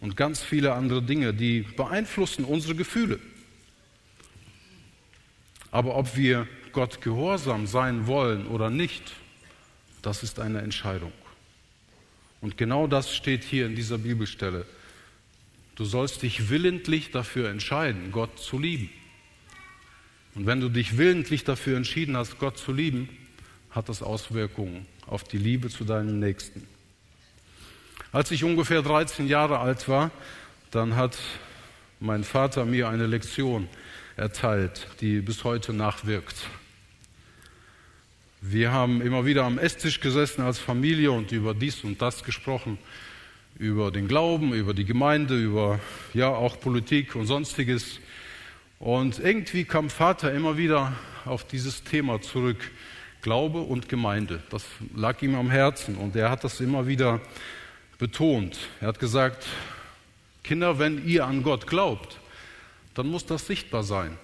[0.00, 3.20] und ganz viele andere Dinge, die beeinflussen unsere Gefühle.
[5.70, 9.12] Aber ob wir Gott gehorsam sein wollen oder nicht,
[10.00, 11.12] das ist eine Entscheidung.
[12.40, 14.64] Und genau das steht hier in dieser Bibelstelle.
[15.74, 18.90] Du sollst dich willentlich dafür entscheiden, Gott zu lieben.
[20.34, 23.08] Und wenn du dich willentlich dafür entschieden hast, Gott zu lieben,
[23.70, 26.66] hat das Auswirkungen auf die Liebe zu deinem Nächsten.
[28.12, 30.10] Als ich ungefähr 13 Jahre alt war,
[30.70, 31.18] dann hat
[32.00, 33.68] mein Vater mir eine Lektion
[34.16, 36.36] erteilt, die bis heute nachwirkt.
[38.40, 42.78] Wir haben immer wieder am Esstisch gesessen als Familie und über dies und das gesprochen,
[43.58, 45.80] über den Glauben, über die Gemeinde, über
[46.14, 47.98] ja auch Politik und sonstiges.
[48.78, 50.92] Und irgendwie kam Vater immer wieder
[51.24, 52.70] auf dieses Thema zurück,
[53.22, 54.40] Glaube und Gemeinde.
[54.50, 57.20] Das lag ihm am Herzen und er hat das immer wieder
[57.98, 58.56] betont.
[58.80, 59.46] Er hat gesagt,
[60.44, 62.20] Kinder, wenn ihr an Gott glaubt,
[62.94, 64.16] dann muss das sichtbar sein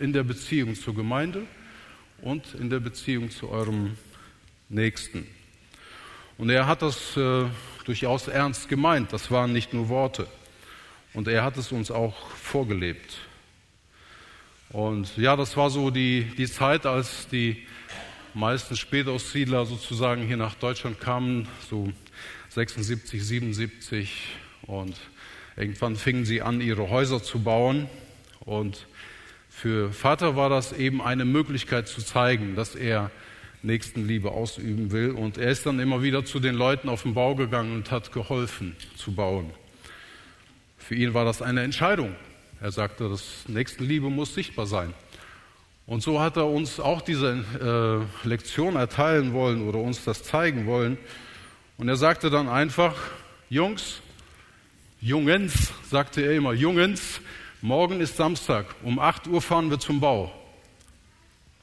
[0.00, 1.42] in der Beziehung zur Gemeinde
[2.24, 3.98] und in der Beziehung zu eurem
[4.70, 5.26] Nächsten.
[6.38, 7.44] Und er hat das äh,
[7.84, 10.26] durchaus ernst gemeint, das waren nicht nur Worte.
[11.12, 13.18] Und er hat es uns auch vorgelebt.
[14.70, 17.64] Und ja, das war so die, die Zeit, als die
[18.32, 21.92] meisten Spätaussiedler sozusagen hier nach Deutschland kamen, so
[22.48, 24.28] 76, 77.
[24.62, 24.96] Und
[25.56, 27.86] irgendwann fingen sie an, ihre Häuser zu bauen.
[28.40, 28.86] Und
[29.56, 33.12] für Vater war das eben eine Möglichkeit zu zeigen, dass er
[33.62, 35.12] Nächstenliebe ausüben will.
[35.12, 38.12] Und er ist dann immer wieder zu den Leuten auf den Bau gegangen und hat
[38.12, 39.50] geholfen zu bauen.
[40.76, 42.16] Für ihn war das eine Entscheidung.
[42.60, 44.92] Er sagte, das Nächstenliebe muss sichtbar sein.
[45.86, 47.44] Und so hat er uns auch diese
[48.24, 50.98] äh, Lektion erteilen wollen oder uns das zeigen wollen.
[51.78, 52.96] Und er sagte dann einfach,
[53.48, 54.02] Jungs,
[55.00, 57.20] Jungens, sagte er immer, Jungens,
[57.64, 60.30] morgen ist Samstag, um 8 Uhr fahren wir zum Bau.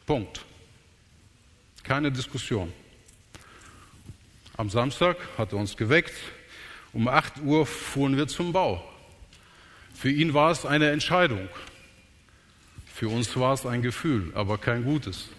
[0.08, 0.44] Punkt.
[1.84, 2.74] Keine Diskussion.
[4.58, 6.16] Am Samstag hat er uns geweckt,
[6.92, 8.84] um 8 Uhr fuhren wir zum Bau.
[9.94, 11.48] Für ihn war es eine Entscheidung.
[12.92, 15.30] Für uns war es ein Gefühl, aber kein gutes.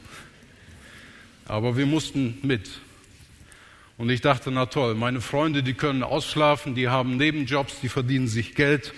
[1.44, 2.70] Aber wir mussten mit.
[3.98, 8.29] Und ich dachte, na toll, meine Freunde, die können ausschlafen, die haben Nebenjobs, die verdienen
[8.29, 8.94] sich Geld.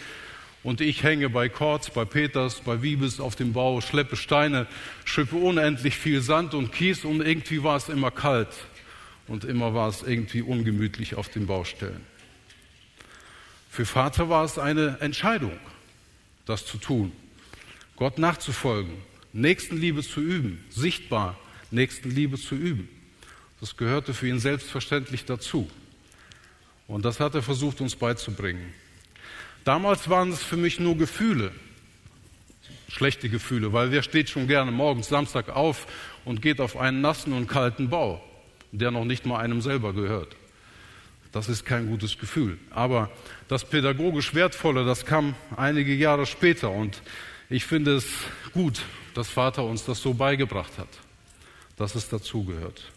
[0.65, 4.67] Und ich hänge bei Kortz, bei Peters, bei Wiebes auf dem Bau, schleppe Steine,
[5.05, 8.49] schippe unendlich viel Sand und Kies und irgendwie war es immer kalt
[9.29, 12.01] und immer war es irgendwie ungemütlich auf den Baustellen.
[13.71, 15.59] Für Vater war es eine Entscheidung,
[16.47, 17.13] das zu tun,
[17.97, 18.95] Gott nachzufolgen,
[19.35, 21.39] Nächstenliebe zu üben, sichtbar
[21.71, 22.89] Nächstenliebe zu üben.
[23.61, 25.71] Das gehörte für ihn selbstverständlich dazu.
[26.87, 28.73] Und das hat er versucht uns beizubringen.
[29.65, 31.53] Damals waren es für mich nur Gefühle,
[32.89, 35.87] schlechte Gefühle, weil wer steht schon gerne morgens Samstag auf
[36.25, 38.23] und geht auf einen nassen und kalten Bau,
[38.73, 40.37] der noch nicht mal einem selber gehört.
[41.33, 42.59] Das ist kein gutes Gefühl.
[42.71, 43.11] Aber
[43.49, 46.71] das pädagogisch Wertvolle, das kam einige Jahre später.
[46.71, 47.03] Und
[47.51, 48.07] ich finde es
[48.53, 48.83] gut,
[49.15, 50.89] dass Vater uns das so beigebracht hat,
[51.77, 52.93] dass es dazugehört.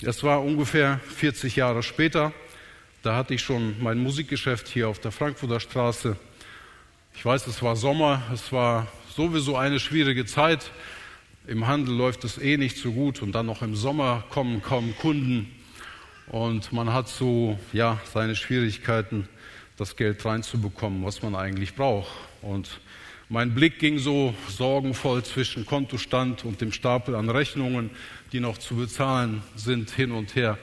[0.00, 2.32] Es war ungefähr 40 Jahre später.
[3.02, 6.16] Da hatte ich schon mein Musikgeschäft hier auf der Frankfurter Straße.
[7.14, 10.72] Ich weiß, es war Sommer, es war sowieso eine schwierige Zeit.
[11.46, 14.96] Im Handel läuft es eh nicht so gut und dann noch im Sommer kommen kaum
[14.96, 15.48] Kunden.
[16.26, 19.28] Und man hat so, ja, seine Schwierigkeiten,
[19.76, 22.10] das Geld reinzubekommen, was man eigentlich braucht.
[22.42, 22.80] Und
[23.28, 27.90] mein Blick ging so sorgenvoll zwischen Kontostand und dem Stapel an Rechnungen,
[28.32, 30.58] die noch zu bezahlen sind, hin und her.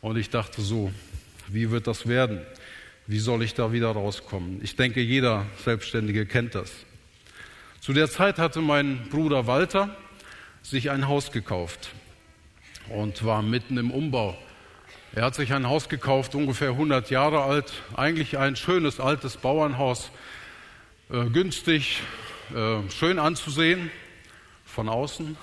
[0.00, 0.92] Und ich dachte so,
[1.52, 2.40] wie wird das werden?
[3.06, 4.60] Wie soll ich da wieder rauskommen?
[4.62, 6.70] Ich denke, jeder Selbstständige kennt das.
[7.80, 9.96] Zu der Zeit hatte mein Bruder Walter
[10.62, 11.90] sich ein Haus gekauft
[12.90, 14.36] und war mitten im Umbau.
[15.14, 20.10] Er hat sich ein Haus gekauft, ungefähr 100 Jahre alt, eigentlich ein schönes altes Bauernhaus,
[21.10, 22.02] äh, günstig,
[22.54, 23.90] äh, schön anzusehen
[24.66, 25.36] von außen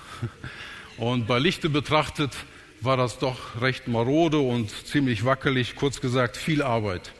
[0.98, 2.32] und bei Lichte betrachtet
[2.80, 7.12] war das doch recht marode und ziemlich wackelig, kurz gesagt viel Arbeit.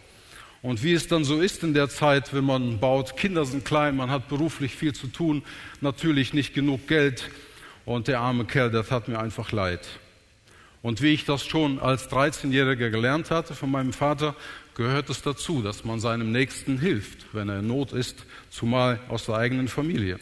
[0.62, 3.96] Und wie es dann so ist in der Zeit, wenn man baut, Kinder sind klein,
[3.96, 5.42] man hat beruflich viel zu tun,
[5.80, 7.30] natürlich nicht genug Geld
[7.84, 9.86] und der arme Kerl, der tat mir einfach leid.
[10.82, 14.36] Und wie ich das schon als 13-Jähriger gelernt hatte von meinem Vater,
[14.74, 19.26] gehört es dazu, dass man seinem Nächsten hilft, wenn er in Not ist, zumal aus
[19.26, 20.18] der eigenen Familie.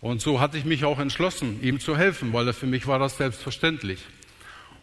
[0.00, 3.16] Und so hatte ich mich auch entschlossen, ihm zu helfen, weil für mich war das
[3.16, 4.00] selbstverständlich.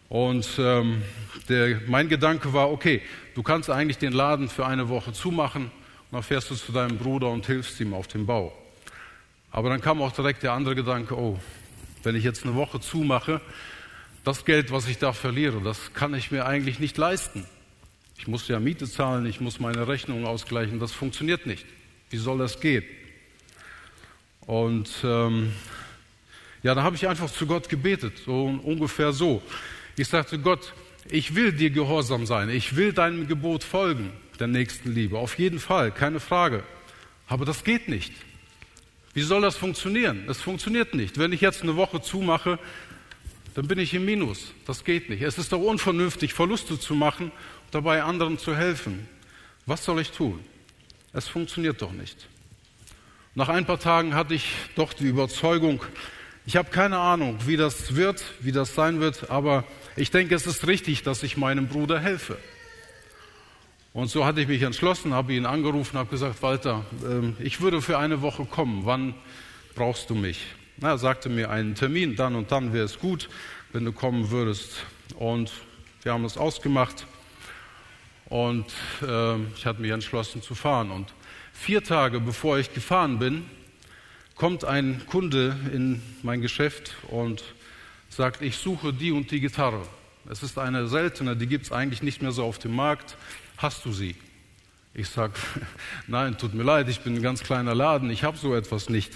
[0.08, 1.02] Und ähm,
[1.48, 3.00] der, mein Gedanke war, okay,
[3.34, 6.98] du kannst eigentlich den Laden für eine Woche zumachen, und dann fährst du zu deinem
[6.98, 8.56] Bruder und hilfst ihm auf dem Bau.
[9.50, 11.38] Aber dann kam auch direkt der andere Gedanke, oh,
[12.02, 13.40] wenn ich jetzt eine Woche zumache,
[14.24, 17.46] das Geld, was ich da verliere, das kann ich mir eigentlich nicht leisten.
[18.18, 21.66] Ich muss ja Miete zahlen, ich muss meine Rechnung ausgleichen, das funktioniert nicht.
[22.10, 22.84] Wie soll das gehen?
[24.46, 25.52] Und ähm,
[26.62, 29.42] ja, da habe ich einfach zu Gott gebetet, so ungefähr so.
[29.96, 30.72] Ich sagte, Gott,
[31.10, 35.58] ich will dir gehorsam sein, ich will deinem Gebot folgen, der nächsten Liebe, auf jeden
[35.58, 36.62] Fall, keine Frage.
[37.26, 38.12] Aber das geht nicht.
[39.14, 40.24] Wie soll das funktionieren?
[40.28, 41.18] Es funktioniert nicht.
[41.18, 42.58] Wenn ich jetzt eine Woche zumache,
[43.54, 44.52] dann bin ich im Minus.
[44.66, 45.22] Das geht nicht.
[45.22, 47.30] Es ist doch unvernünftig, Verluste zu machen
[47.70, 49.08] dabei anderen zu helfen.
[49.66, 50.40] Was soll ich tun?
[51.12, 52.28] Es funktioniert doch nicht.
[53.36, 55.82] Nach ein paar Tagen hatte ich doch die Überzeugung,
[56.46, 59.64] ich habe keine Ahnung, wie das wird, wie das sein wird, aber
[59.96, 62.38] ich denke, es ist richtig, dass ich meinem Bruder helfe.
[63.92, 67.82] Und so hatte ich mich entschlossen, habe ihn angerufen, habe gesagt, Walter, ähm, ich würde
[67.82, 68.82] für eine Woche kommen.
[68.84, 69.14] Wann
[69.74, 70.40] brauchst du mich?
[70.76, 73.28] Na, er sagte mir einen Termin, dann und dann wäre es gut,
[73.72, 74.84] wenn du kommen würdest.
[75.16, 75.50] Und
[76.04, 77.04] wir haben es ausgemacht
[78.26, 78.66] und
[79.02, 80.92] äh, ich hatte mich entschlossen zu fahren.
[80.92, 81.12] Und
[81.54, 83.44] vier Tage bevor ich gefahren bin,
[84.34, 87.42] kommt ein Kunde in mein Geschäft und
[88.10, 89.82] sagt, ich suche die und die Gitarre.
[90.28, 93.16] Es ist eine seltene, die gibt es eigentlich nicht mehr so auf dem Markt.
[93.56, 94.16] Hast du sie?
[94.92, 95.34] Ich sage,
[96.06, 99.12] nein, tut mir leid, ich bin ein ganz kleiner Laden, ich habe so etwas nicht.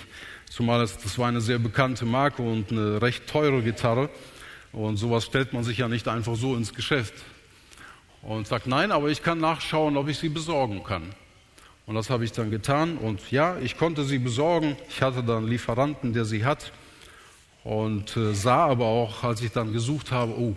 [0.48, 4.08] Zumal es, das war eine sehr bekannte Marke und eine recht teure Gitarre.
[4.72, 7.14] Und sowas stellt man sich ja nicht einfach so ins Geschäft.
[8.22, 11.14] Und sagt, nein, aber ich kann nachschauen, ob ich sie besorgen kann.
[11.88, 12.96] Und das habe ich dann getan.
[12.98, 14.76] Und ja, ich konnte sie besorgen.
[14.88, 16.70] Ich hatte dann einen Lieferanten, der sie hat.
[17.64, 20.54] Und äh, sah aber auch, als ich dann gesucht habe, oh,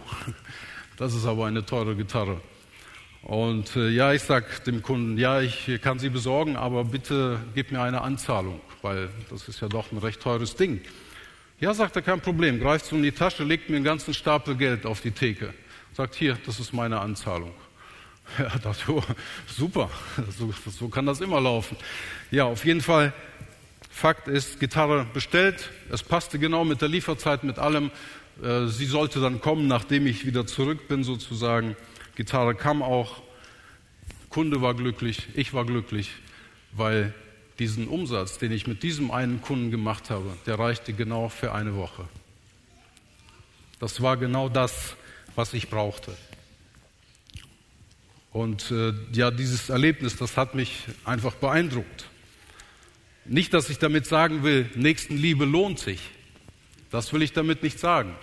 [0.97, 2.39] das ist aber eine teure Gitarre.
[3.23, 7.71] Und äh, ja, ich sage dem Kunden, ja, ich kann sie besorgen, aber bitte gib
[7.71, 10.81] mir eine Anzahlung weil das ist ja doch ein recht teures Ding.
[11.59, 12.59] Ja, sagt er, kein Problem.
[12.59, 15.53] Greift so in die Tasche, legt mir einen ganzen Stapel Geld auf die Theke.
[15.93, 17.51] Sagt, hier, das ist meine Anzahlung.
[18.39, 19.03] Ja, dachte, oh,
[19.45, 19.89] super,
[20.37, 21.75] so, so kann das immer laufen.
[22.31, 23.13] Ja, auf jeden Fall,
[23.89, 25.69] Fakt ist, Gitarre bestellt.
[25.91, 27.91] Es passte genau mit der Lieferzeit, mit allem.
[28.41, 31.75] Äh, sie sollte dann kommen, nachdem ich wieder zurück bin, sozusagen.
[32.15, 33.21] Gitarre kam auch.
[34.29, 36.11] Kunde war glücklich, ich war glücklich,
[36.71, 37.13] weil
[37.59, 41.75] diesen Umsatz, den ich mit diesem einen Kunden gemacht habe, der reichte genau für eine
[41.75, 42.07] Woche.
[43.79, 44.95] Das war genau das,
[45.35, 46.15] was ich brauchte.
[48.31, 52.05] Und äh, ja, dieses Erlebnis, das hat mich einfach beeindruckt.
[53.25, 55.99] Nicht, dass ich damit sagen will, Nächstenliebe lohnt sich.
[56.91, 58.15] Das will ich damit nicht sagen.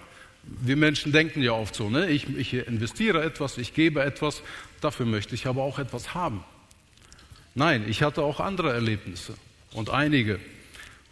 [0.43, 2.09] Wir Menschen denken ja oft so, ne?
[2.09, 4.43] ich, ich investiere etwas, ich gebe etwas,
[4.81, 6.43] dafür möchte ich aber auch etwas haben.
[7.55, 9.35] Nein, ich hatte auch andere Erlebnisse
[9.73, 10.41] und einige,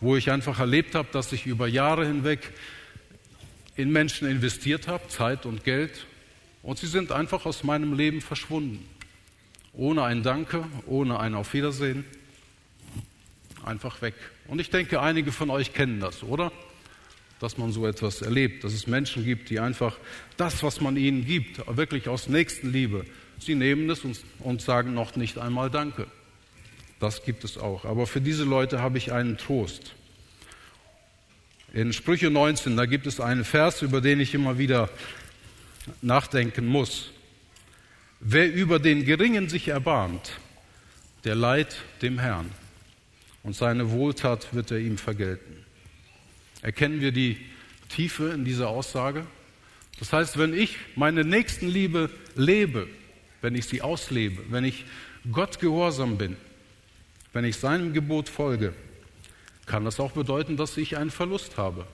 [0.01, 2.53] wo ich einfach erlebt habe, dass ich über Jahre hinweg
[3.75, 6.07] in Menschen investiert habe, Zeit und Geld,
[6.67, 8.85] und sie sind einfach aus meinem Leben verschwunden.
[9.73, 12.05] Ohne ein Danke, ohne ein Auf Wiedersehen,
[13.65, 14.15] einfach weg.
[14.49, 16.51] Und ich denke, einige von euch kennen das, oder?
[17.39, 19.97] Dass man so etwas erlebt, dass es Menschen gibt, die einfach
[20.37, 23.05] das, was man ihnen gibt, wirklich aus Nächstenliebe,
[23.39, 26.09] sie nehmen es und, und sagen noch nicht einmal Danke.
[26.99, 27.85] Das gibt es auch.
[27.85, 29.95] Aber für diese Leute habe ich einen Trost.
[31.73, 34.89] In Sprüche 19, da gibt es einen Vers, über den ich immer wieder
[36.03, 37.11] nachdenken muss.
[38.21, 40.33] Wer über den Geringen sich erbarmt,
[41.25, 42.51] der leiht dem Herrn
[43.43, 45.65] und seine Wohltat wird er ihm vergelten.
[46.63, 47.37] Erkennen wir die
[47.89, 49.27] Tiefe in dieser Aussage?
[49.99, 52.89] Das heißt, wenn ich meine Nächstenliebe lebe,
[53.41, 54.85] wenn ich sie auslebe, wenn ich
[55.31, 56.37] Gott gehorsam bin,
[57.33, 58.73] wenn ich seinem Gebot folge,
[59.67, 61.87] kann das auch bedeuten, dass ich einen Verlust habe,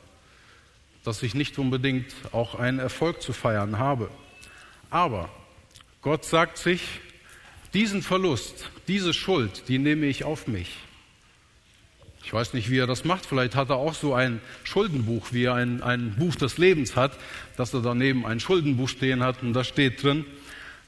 [1.04, 4.10] dass ich nicht unbedingt auch einen Erfolg zu feiern habe.
[4.90, 5.28] Aber
[6.00, 6.82] Gott sagt sich,
[7.74, 10.76] diesen Verlust, diese Schuld, die nehme ich auf mich.
[12.24, 13.26] Ich weiß nicht, wie er das macht.
[13.26, 17.12] Vielleicht hat er auch so ein Schuldenbuch, wie er ein, ein Buch des Lebens hat,
[17.56, 20.24] dass er daneben ein Schuldenbuch stehen hat und da steht drin,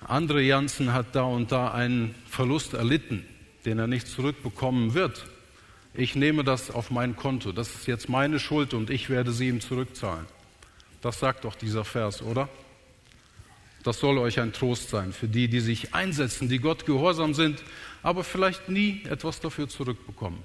[0.06, 3.24] Andre Janssen hat da und da einen Verlust erlitten,
[3.64, 5.24] den er nicht zurückbekommen wird.
[5.96, 7.52] Ich nehme das auf mein Konto.
[7.52, 10.26] Das ist jetzt meine Schuld und ich werde sie ihm zurückzahlen.
[11.00, 12.48] Das sagt doch dieser Vers, oder?
[13.84, 17.62] Das soll euch ein Trost sein für die, die sich einsetzen, die Gott gehorsam sind,
[18.02, 20.42] aber vielleicht nie etwas dafür zurückbekommen.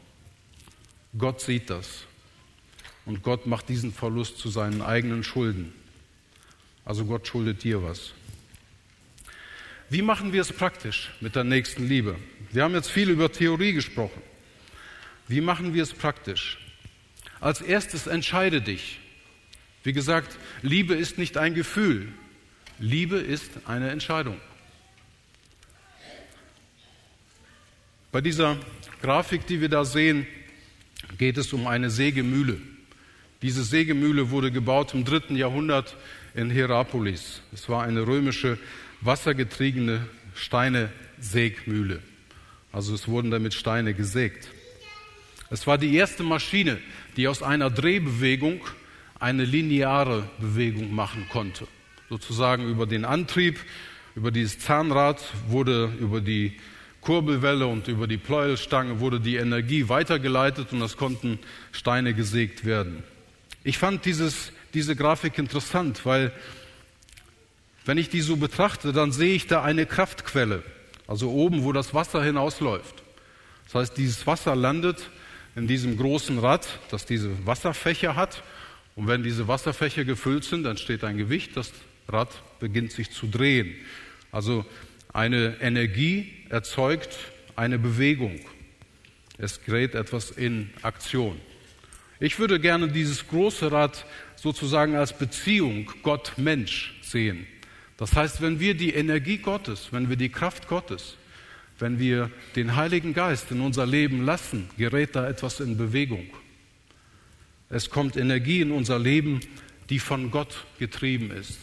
[1.18, 2.04] Gott sieht das
[3.06, 5.74] und Gott macht diesen Verlust zu seinen eigenen Schulden.
[6.86, 8.12] Also Gott schuldet dir was.
[9.90, 12.18] Wie machen wir es praktisch mit der nächsten Liebe?
[12.52, 14.22] Wir haben jetzt viel über Theorie gesprochen.
[15.30, 16.58] Wie machen wir es praktisch?
[17.40, 19.00] Als erstes entscheide dich.
[19.84, 22.12] Wie gesagt, Liebe ist nicht ein Gefühl,
[22.80, 24.42] Liebe ist eine Entscheidung.
[28.12, 28.58] Bei dieser
[29.04, 30.26] Grafik, die wir da sehen,
[31.20, 32.60] geht es um eine Sägemühle.
[33.44, 35.96] Diese Sägemühle wurde gebaut im dritten Jahrhundert
[36.34, 37.42] in Hierapolis.
[37.54, 38.58] Es war eine römische
[39.02, 42.02] wassergetriebene Steine-Sägmühle.
[42.72, 44.50] Also es wurden damit Steine gesägt.
[45.50, 46.80] Es war die erste Maschine,
[47.18, 48.62] die aus einer Drehbewegung
[49.20, 51.68] eine lineare Bewegung machen konnte
[52.10, 53.60] sozusagen über den Antrieb,
[54.16, 56.58] über dieses Zahnrad wurde über die
[57.02, 61.40] Kurbelwelle und über die Pleuelstange wurde die Energie weitergeleitet und es konnten
[61.72, 63.04] Steine gesägt werden.
[63.64, 66.34] Ich fand dieses, diese Grafik interessant, weil
[67.86, 70.64] wenn ich die so betrachte, dann sehe ich da eine Kraftquelle,
[71.08, 73.04] also oben, wo das Wasser hinausläuft.
[73.66, 75.10] Das heißt, dieses Wasser landet
[75.56, 78.44] in diesem großen Rad, das diese Wasserfächer hat.
[78.96, 81.72] Und wenn diese Wasserfächer gefüllt sind, dann steht ein Gewicht, das
[82.08, 82.30] Rad
[82.60, 83.76] beginnt sich zu drehen.
[84.32, 84.66] Also
[85.14, 87.18] eine Energie erzeugt
[87.56, 88.40] eine Bewegung.
[89.38, 91.40] Es gerät etwas in Aktion.
[92.20, 97.48] Ich würde gerne dieses große Rad sozusagen als Beziehung Gott-Mensch sehen.
[97.98, 101.16] Das heißt, wenn wir die Energie Gottes, wenn wir die Kraft Gottes,
[101.80, 106.28] wenn wir den Heiligen Geist in unser Leben lassen, gerät da etwas in Bewegung.
[107.70, 109.40] Es kommt Energie in unser Leben,
[109.90, 111.60] die von Gott getrieben ist.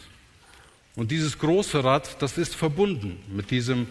[0.95, 3.87] Und dieses große Rad, das ist verbunden mit diesem,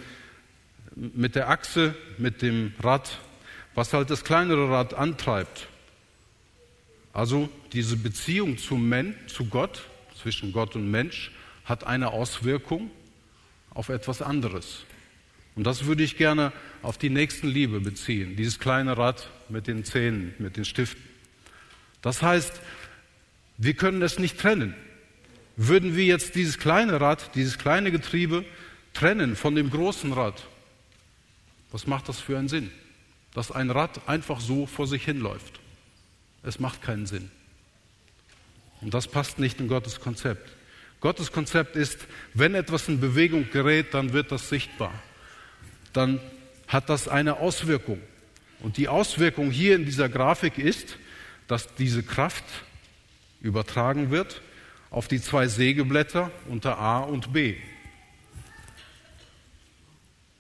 [0.95, 3.19] mit der Achse, mit dem Rad,
[3.75, 5.67] was halt das kleinere Rad antreibt.
[7.13, 9.83] Also diese Beziehung zum Men, zu Gott,
[10.21, 11.31] zwischen Gott und Mensch,
[11.65, 12.89] hat eine Auswirkung
[13.69, 14.85] auf etwas anderes.
[15.55, 16.51] Und das würde ich gerne
[16.81, 21.03] auf die Nächstenliebe beziehen, dieses kleine Rad mit den Zähnen, mit den Stiften.
[22.01, 22.61] Das heißt,
[23.57, 24.75] wir können es nicht trennen.
[25.55, 28.43] Würden wir jetzt dieses kleine Rad, dieses kleine Getriebe
[28.93, 30.45] trennen von dem großen Rad,
[31.71, 32.71] was macht das für einen Sinn?
[33.33, 35.59] Dass ein Rad einfach so vor sich hinläuft.
[36.43, 37.31] Es macht keinen Sinn.
[38.81, 40.51] Und das passt nicht in Gottes Konzept.
[41.01, 41.99] Gottes Konzept ist,
[42.33, 44.93] wenn etwas in Bewegung gerät, dann wird das sichtbar.
[45.95, 46.19] Dann
[46.67, 47.99] hat das eine Auswirkung.
[48.59, 50.97] Und die Auswirkung hier in dieser Grafik ist,
[51.47, 52.43] dass diese Kraft
[53.41, 54.41] übertragen wird
[54.89, 57.55] auf die zwei Sägeblätter unter A und B.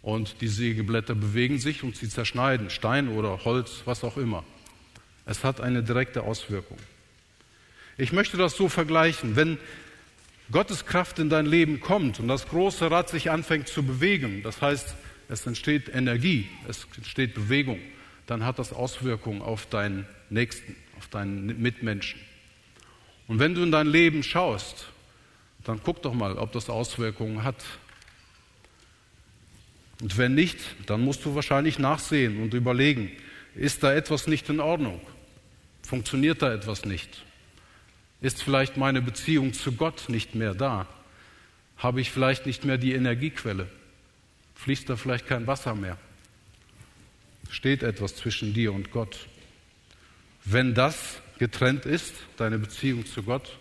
[0.01, 4.43] Und die Sägeblätter bewegen sich und sie zerschneiden Stein oder Holz, was auch immer.
[5.25, 6.77] Es hat eine direkte Auswirkung.
[7.97, 9.35] Ich möchte das so vergleichen.
[9.35, 9.57] Wenn
[10.51, 14.61] Gottes Kraft in dein Leben kommt und das große Rad sich anfängt zu bewegen, das
[14.61, 14.95] heißt,
[15.29, 17.79] es entsteht Energie, es entsteht Bewegung,
[18.27, 22.19] dann hat das Auswirkungen auf deinen Nächsten, auf deinen Mitmenschen.
[23.27, 24.87] Und wenn du in dein Leben schaust,
[25.63, 27.63] dann guck doch mal, ob das Auswirkungen hat.
[30.01, 33.11] Und wenn nicht, dann musst du wahrscheinlich nachsehen und überlegen,
[33.55, 35.01] ist da etwas nicht in Ordnung?
[35.81, 37.23] Funktioniert da etwas nicht?
[38.21, 40.87] Ist vielleicht meine Beziehung zu Gott nicht mehr da?
[41.77, 43.67] Habe ich vielleicht nicht mehr die Energiequelle?
[44.55, 45.97] Fließt da vielleicht kein Wasser mehr?
[47.49, 49.27] Steht etwas zwischen dir und Gott?
[50.43, 53.57] Wenn das getrennt ist, deine Beziehung zu Gott,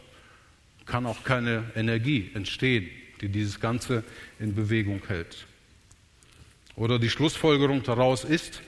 [0.86, 2.88] kann auch keine Energie entstehen,
[3.20, 4.04] die dieses Ganze
[4.38, 5.46] in Bewegung hält.
[6.76, 8.60] Oder die Schlussfolgerung daraus ist,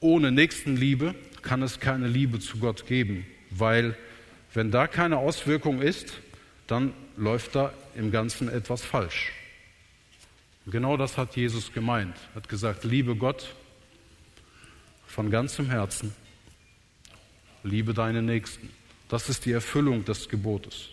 [0.00, 3.96] ohne Nächstenliebe kann es keine Liebe zu Gott geben, weil
[4.54, 6.12] wenn da keine Auswirkung ist,
[6.66, 9.32] dann läuft da im Ganzen etwas falsch.
[10.70, 12.16] Und genau das hat Jesus gemeint.
[12.32, 13.56] Er hat gesagt, liebe Gott
[15.04, 16.14] von ganzem Herzen,
[17.64, 18.68] liebe deine Nächsten.
[19.08, 20.90] Das ist die Erfüllung des Gebotes.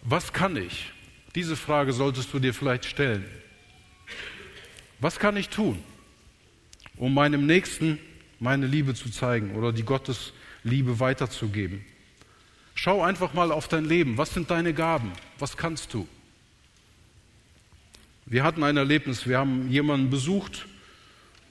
[0.00, 0.90] Was kann ich?
[1.34, 3.26] Diese Frage solltest du dir vielleicht stellen.
[4.98, 5.78] Was kann ich tun,
[6.96, 7.98] um meinem Nächsten
[8.40, 10.32] meine Liebe zu zeigen oder die Gottes
[10.64, 11.84] Liebe weiterzugeben.
[12.74, 14.16] Schau einfach mal auf dein Leben.
[14.16, 15.12] Was sind deine Gaben?
[15.42, 16.06] Was kannst du?
[18.26, 19.26] Wir hatten ein Erlebnis.
[19.26, 20.66] Wir haben jemanden besucht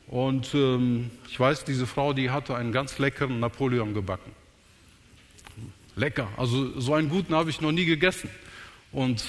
[0.08, 4.32] und ähm, ich weiß, diese Frau, die hatte einen ganz leckeren Napoleon gebacken.
[5.98, 6.30] Lecker.
[6.38, 8.30] Also so einen guten habe ich noch nie gegessen.
[8.94, 9.26] Und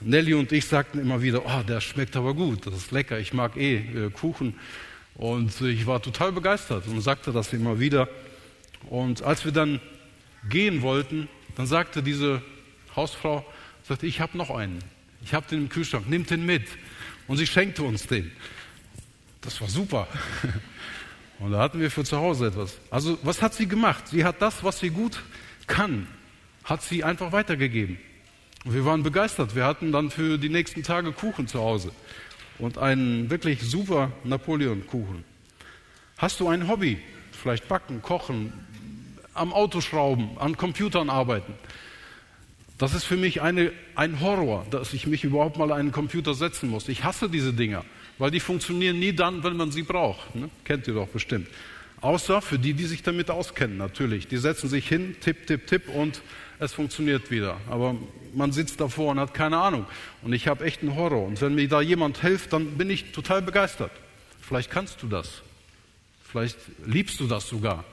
[0.00, 3.32] Nelly und ich sagten immer wieder, oh, der schmeckt aber gut, das ist lecker, ich
[3.32, 4.58] mag eh äh, Kuchen.
[5.14, 8.08] Und ich war total begeistert und sagte das immer wieder.
[8.88, 9.80] Und als wir dann
[10.48, 12.42] gehen wollten, dann sagte diese
[12.96, 13.46] Hausfrau,
[13.90, 14.78] sagte, ich habe noch einen.
[15.22, 16.62] Ich habe den im Kühlschrank, nimmt den mit.
[17.26, 18.30] Und sie schenkte uns den.
[19.40, 20.06] Das war super.
[21.40, 22.78] Und da hatten wir für zu Hause etwas.
[22.90, 24.06] Also was hat sie gemacht?
[24.08, 25.20] Sie hat das, was sie gut
[25.66, 26.06] kann,
[26.64, 27.98] hat sie einfach weitergegeben.
[28.64, 29.56] Und wir waren begeistert.
[29.56, 31.90] Wir hatten dann für die nächsten Tage Kuchen zu Hause
[32.58, 35.24] und einen wirklich super Napoleon-Kuchen.
[36.18, 37.00] Hast du ein Hobby?
[37.32, 38.52] Vielleicht backen, kochen,
[39.34, 41.54] am Auto schrauben, an Computern arbeiten.
[42.80, 46.32] Das ist für mich eine, ein Horror, dass ich mich überhaupt mal an einen Computer
[46.32, 46.88] setzen muss.
[46.88, 47.84] Ich hasse diese Dinger,
[48.16, 50.34] weil die funktionieren nie dann, wenn man sie braucht.
[50.34, 50.48] Ne?
[50.64, 51.46] Kennt ihr doch bestimmt.
[52.00, 54.28] Außer für die, die sich damit auskennen, natürlich.
[54.28, 56.22] Die setzen sich hin, tipp, tipp, tipp und
[56.58, 57.58] es funktioniert wieder.
[57.68, 57.96] Aber
[58.32, 59.84] man sitzt davor und hat keine Ahnung.
[60.22, 61.26] Und ich habe echt einen Horror.
[61.26, 63.92] Und wenn mir da jemand hilft, dann bin ich total begeistert.
[64.40, 65.42] Vielleicht kannst du das.
[66.24, 66.56] Vielleicht
[66.86, 67.84] liebst du das sogar.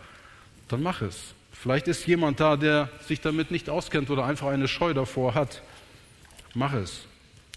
[0.69, 1.33] Dann mach es.
[1.61, 5.61] Vielleicht ist jemand da, der sich damit nicht auskennt oder einfach eine Scheu davor hat.
[6.53, 7.05] Mach es.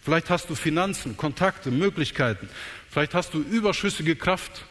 [0.02, 2.48] Vielleicht hast du Finanzen, Kontakte, Möglichkeiten.
[2.90, 4.64] Vielleicht hast du überschüssige Kraft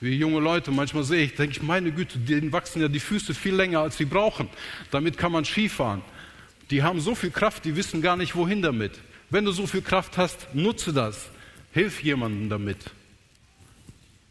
[0.00, 3.32] wie junge Leute, manchmal sehe ich, denke ich, meine Güte, denen wachsen ja die Füße
[3.32, 4.50] viel länger, als sie brauchen.
[4.90, 6.02] Damit kann man Skifahren.
[6.70, 8.92] Die haben so viel Kraft, die wissen gar nicht, wohin damit.
[9.30, 11.30] Wenn du so viel Kraft hast, nutze das.
[11.72, 12.78] Hilf jemandem damit.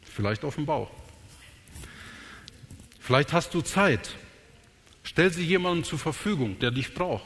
[0.04, 0.92] Vielleicht auf dem Bauch.
[3.00, 4.16] Vielleicht hast du Zeit.
[5.04, 7.26] Stell sie jemandem zur Verfügung, der dich braucht.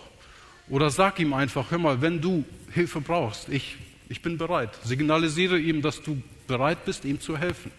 [0.70, 3.78] Oder sag ihm einfach, hör mal, wenn du Hilfe brauchst, ich,
[4.10, 4.72] ich bin bereit.
[4.84, 7.72] Signalisiere ihm, dass du bereit bist, ihm zu helfen.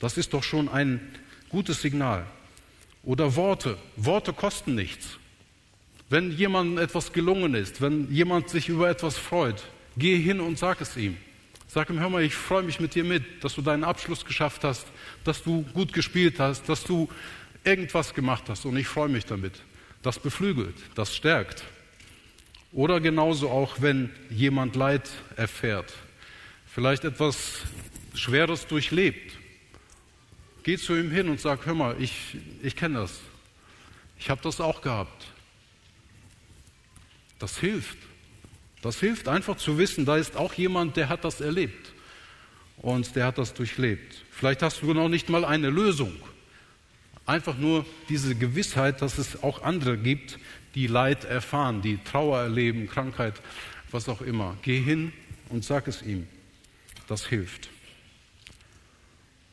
[0.00, 1.00] Das ist doch schon ein
[1.48, 2.26] gutes Signal.
[3.04, 3.78] Oder Worte.
[3.96, 5.18] Worte kosten nichts.
[6.08, 9.62] Wenn jemandem etwas gelungen ist, wenn jemand sich über etwas freut,
[9.96, 11.16] geh hin und sag es ihm.
[11.68, 14.64] Sag ihm, hör mal, ich freue mich mit dir mit, dass du deinen Abschluss geschafft
[14.64, 14.86] hast,
[15.24, 17.08] dass du gut gespielt hast, dass du
[17.66, 19.62] irgendwas gemacht hast und ich freue mich damit.
[20.02, 21.64] Das beflügelt, das stärkt.
[22.72, 25.92] Oder genauso auch, wenn jemand Leid erfährt,
[26.66, 27.62] vielleicht etwas
[28.14, 29.36] Schweres durchlebt
[30.66, 33.20] Geh zu ihm hin und sag, hör mal, ich, ich kenne das.
[34.18, 35.28] Ich habe das auch gehabt.
[37.38, 37.96] Das hilft.
[38.82, 41.92] Das hilft einfach zu wissen, da ist auch jemand, der hat das erlebt
[42.78, 44.24] und der hat das durchlebt.
[44.32, 46.16] Vielleicht hast du noch nicht mal eine Lösung.
[47.26, 50.38] Einfach nur diese Gewissheit, dass es auch andere gibt,
[50.74, 53.34] die Leid erfahren, die Trauer erleben, Krankheit,
[53.90, 54.56] was auch immer.
[54.62, 55.12] Geh hin
[55.48, 56.28] und sag es ihm.
[57.08, 57.68] Das hilft.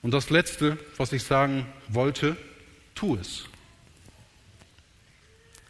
[0.02, 2.36] Und das Letzte, was ich sagen wollte,
[2.94, 3.46] tu es.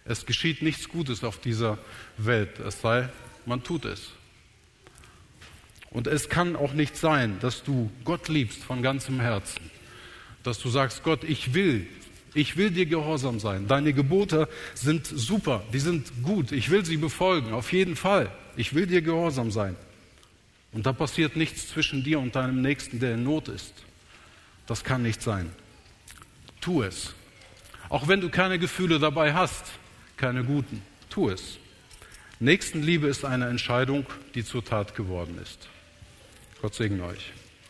[0.06, 1.78] Es geschieht nichts Gutes auf dieser
[2.18, 3.10] Welt, es sei,
[3.46, 4.10] man tut es.
[5.92, 9.70] Und es kann auch nicht sein, dass du Gott liebst von ganzem Herzen,
[10.44, 11.88] dass du sagst, Gott, ich will,
[12.34, 13.68] ich will dir gehorsam sein.
[13.68, 18.32] Deine Gebote sind super, die sind gut, ich will sie befolgen, auf jeden Fall.
[18.56, 19.76] Ich will dir gehorsam sein.
[20.72, 23.74] Und da passiert nichts zwischen dir und deinem Nächsten, der in Not ist.
[24.66, 25.52] Das kann nicht sein.
[26.62, 27.14] Tu es.
[27.90, 29.66] Auch wenn du keine Gefühle dabei hast,
[30.18, 31.58] keine guten, tu es.
[32.40, 35.70] Nächstenliebe ist eine Entscheidung, die zur Tat geworden ist.
[36.62, 37.34] Gott segne euch.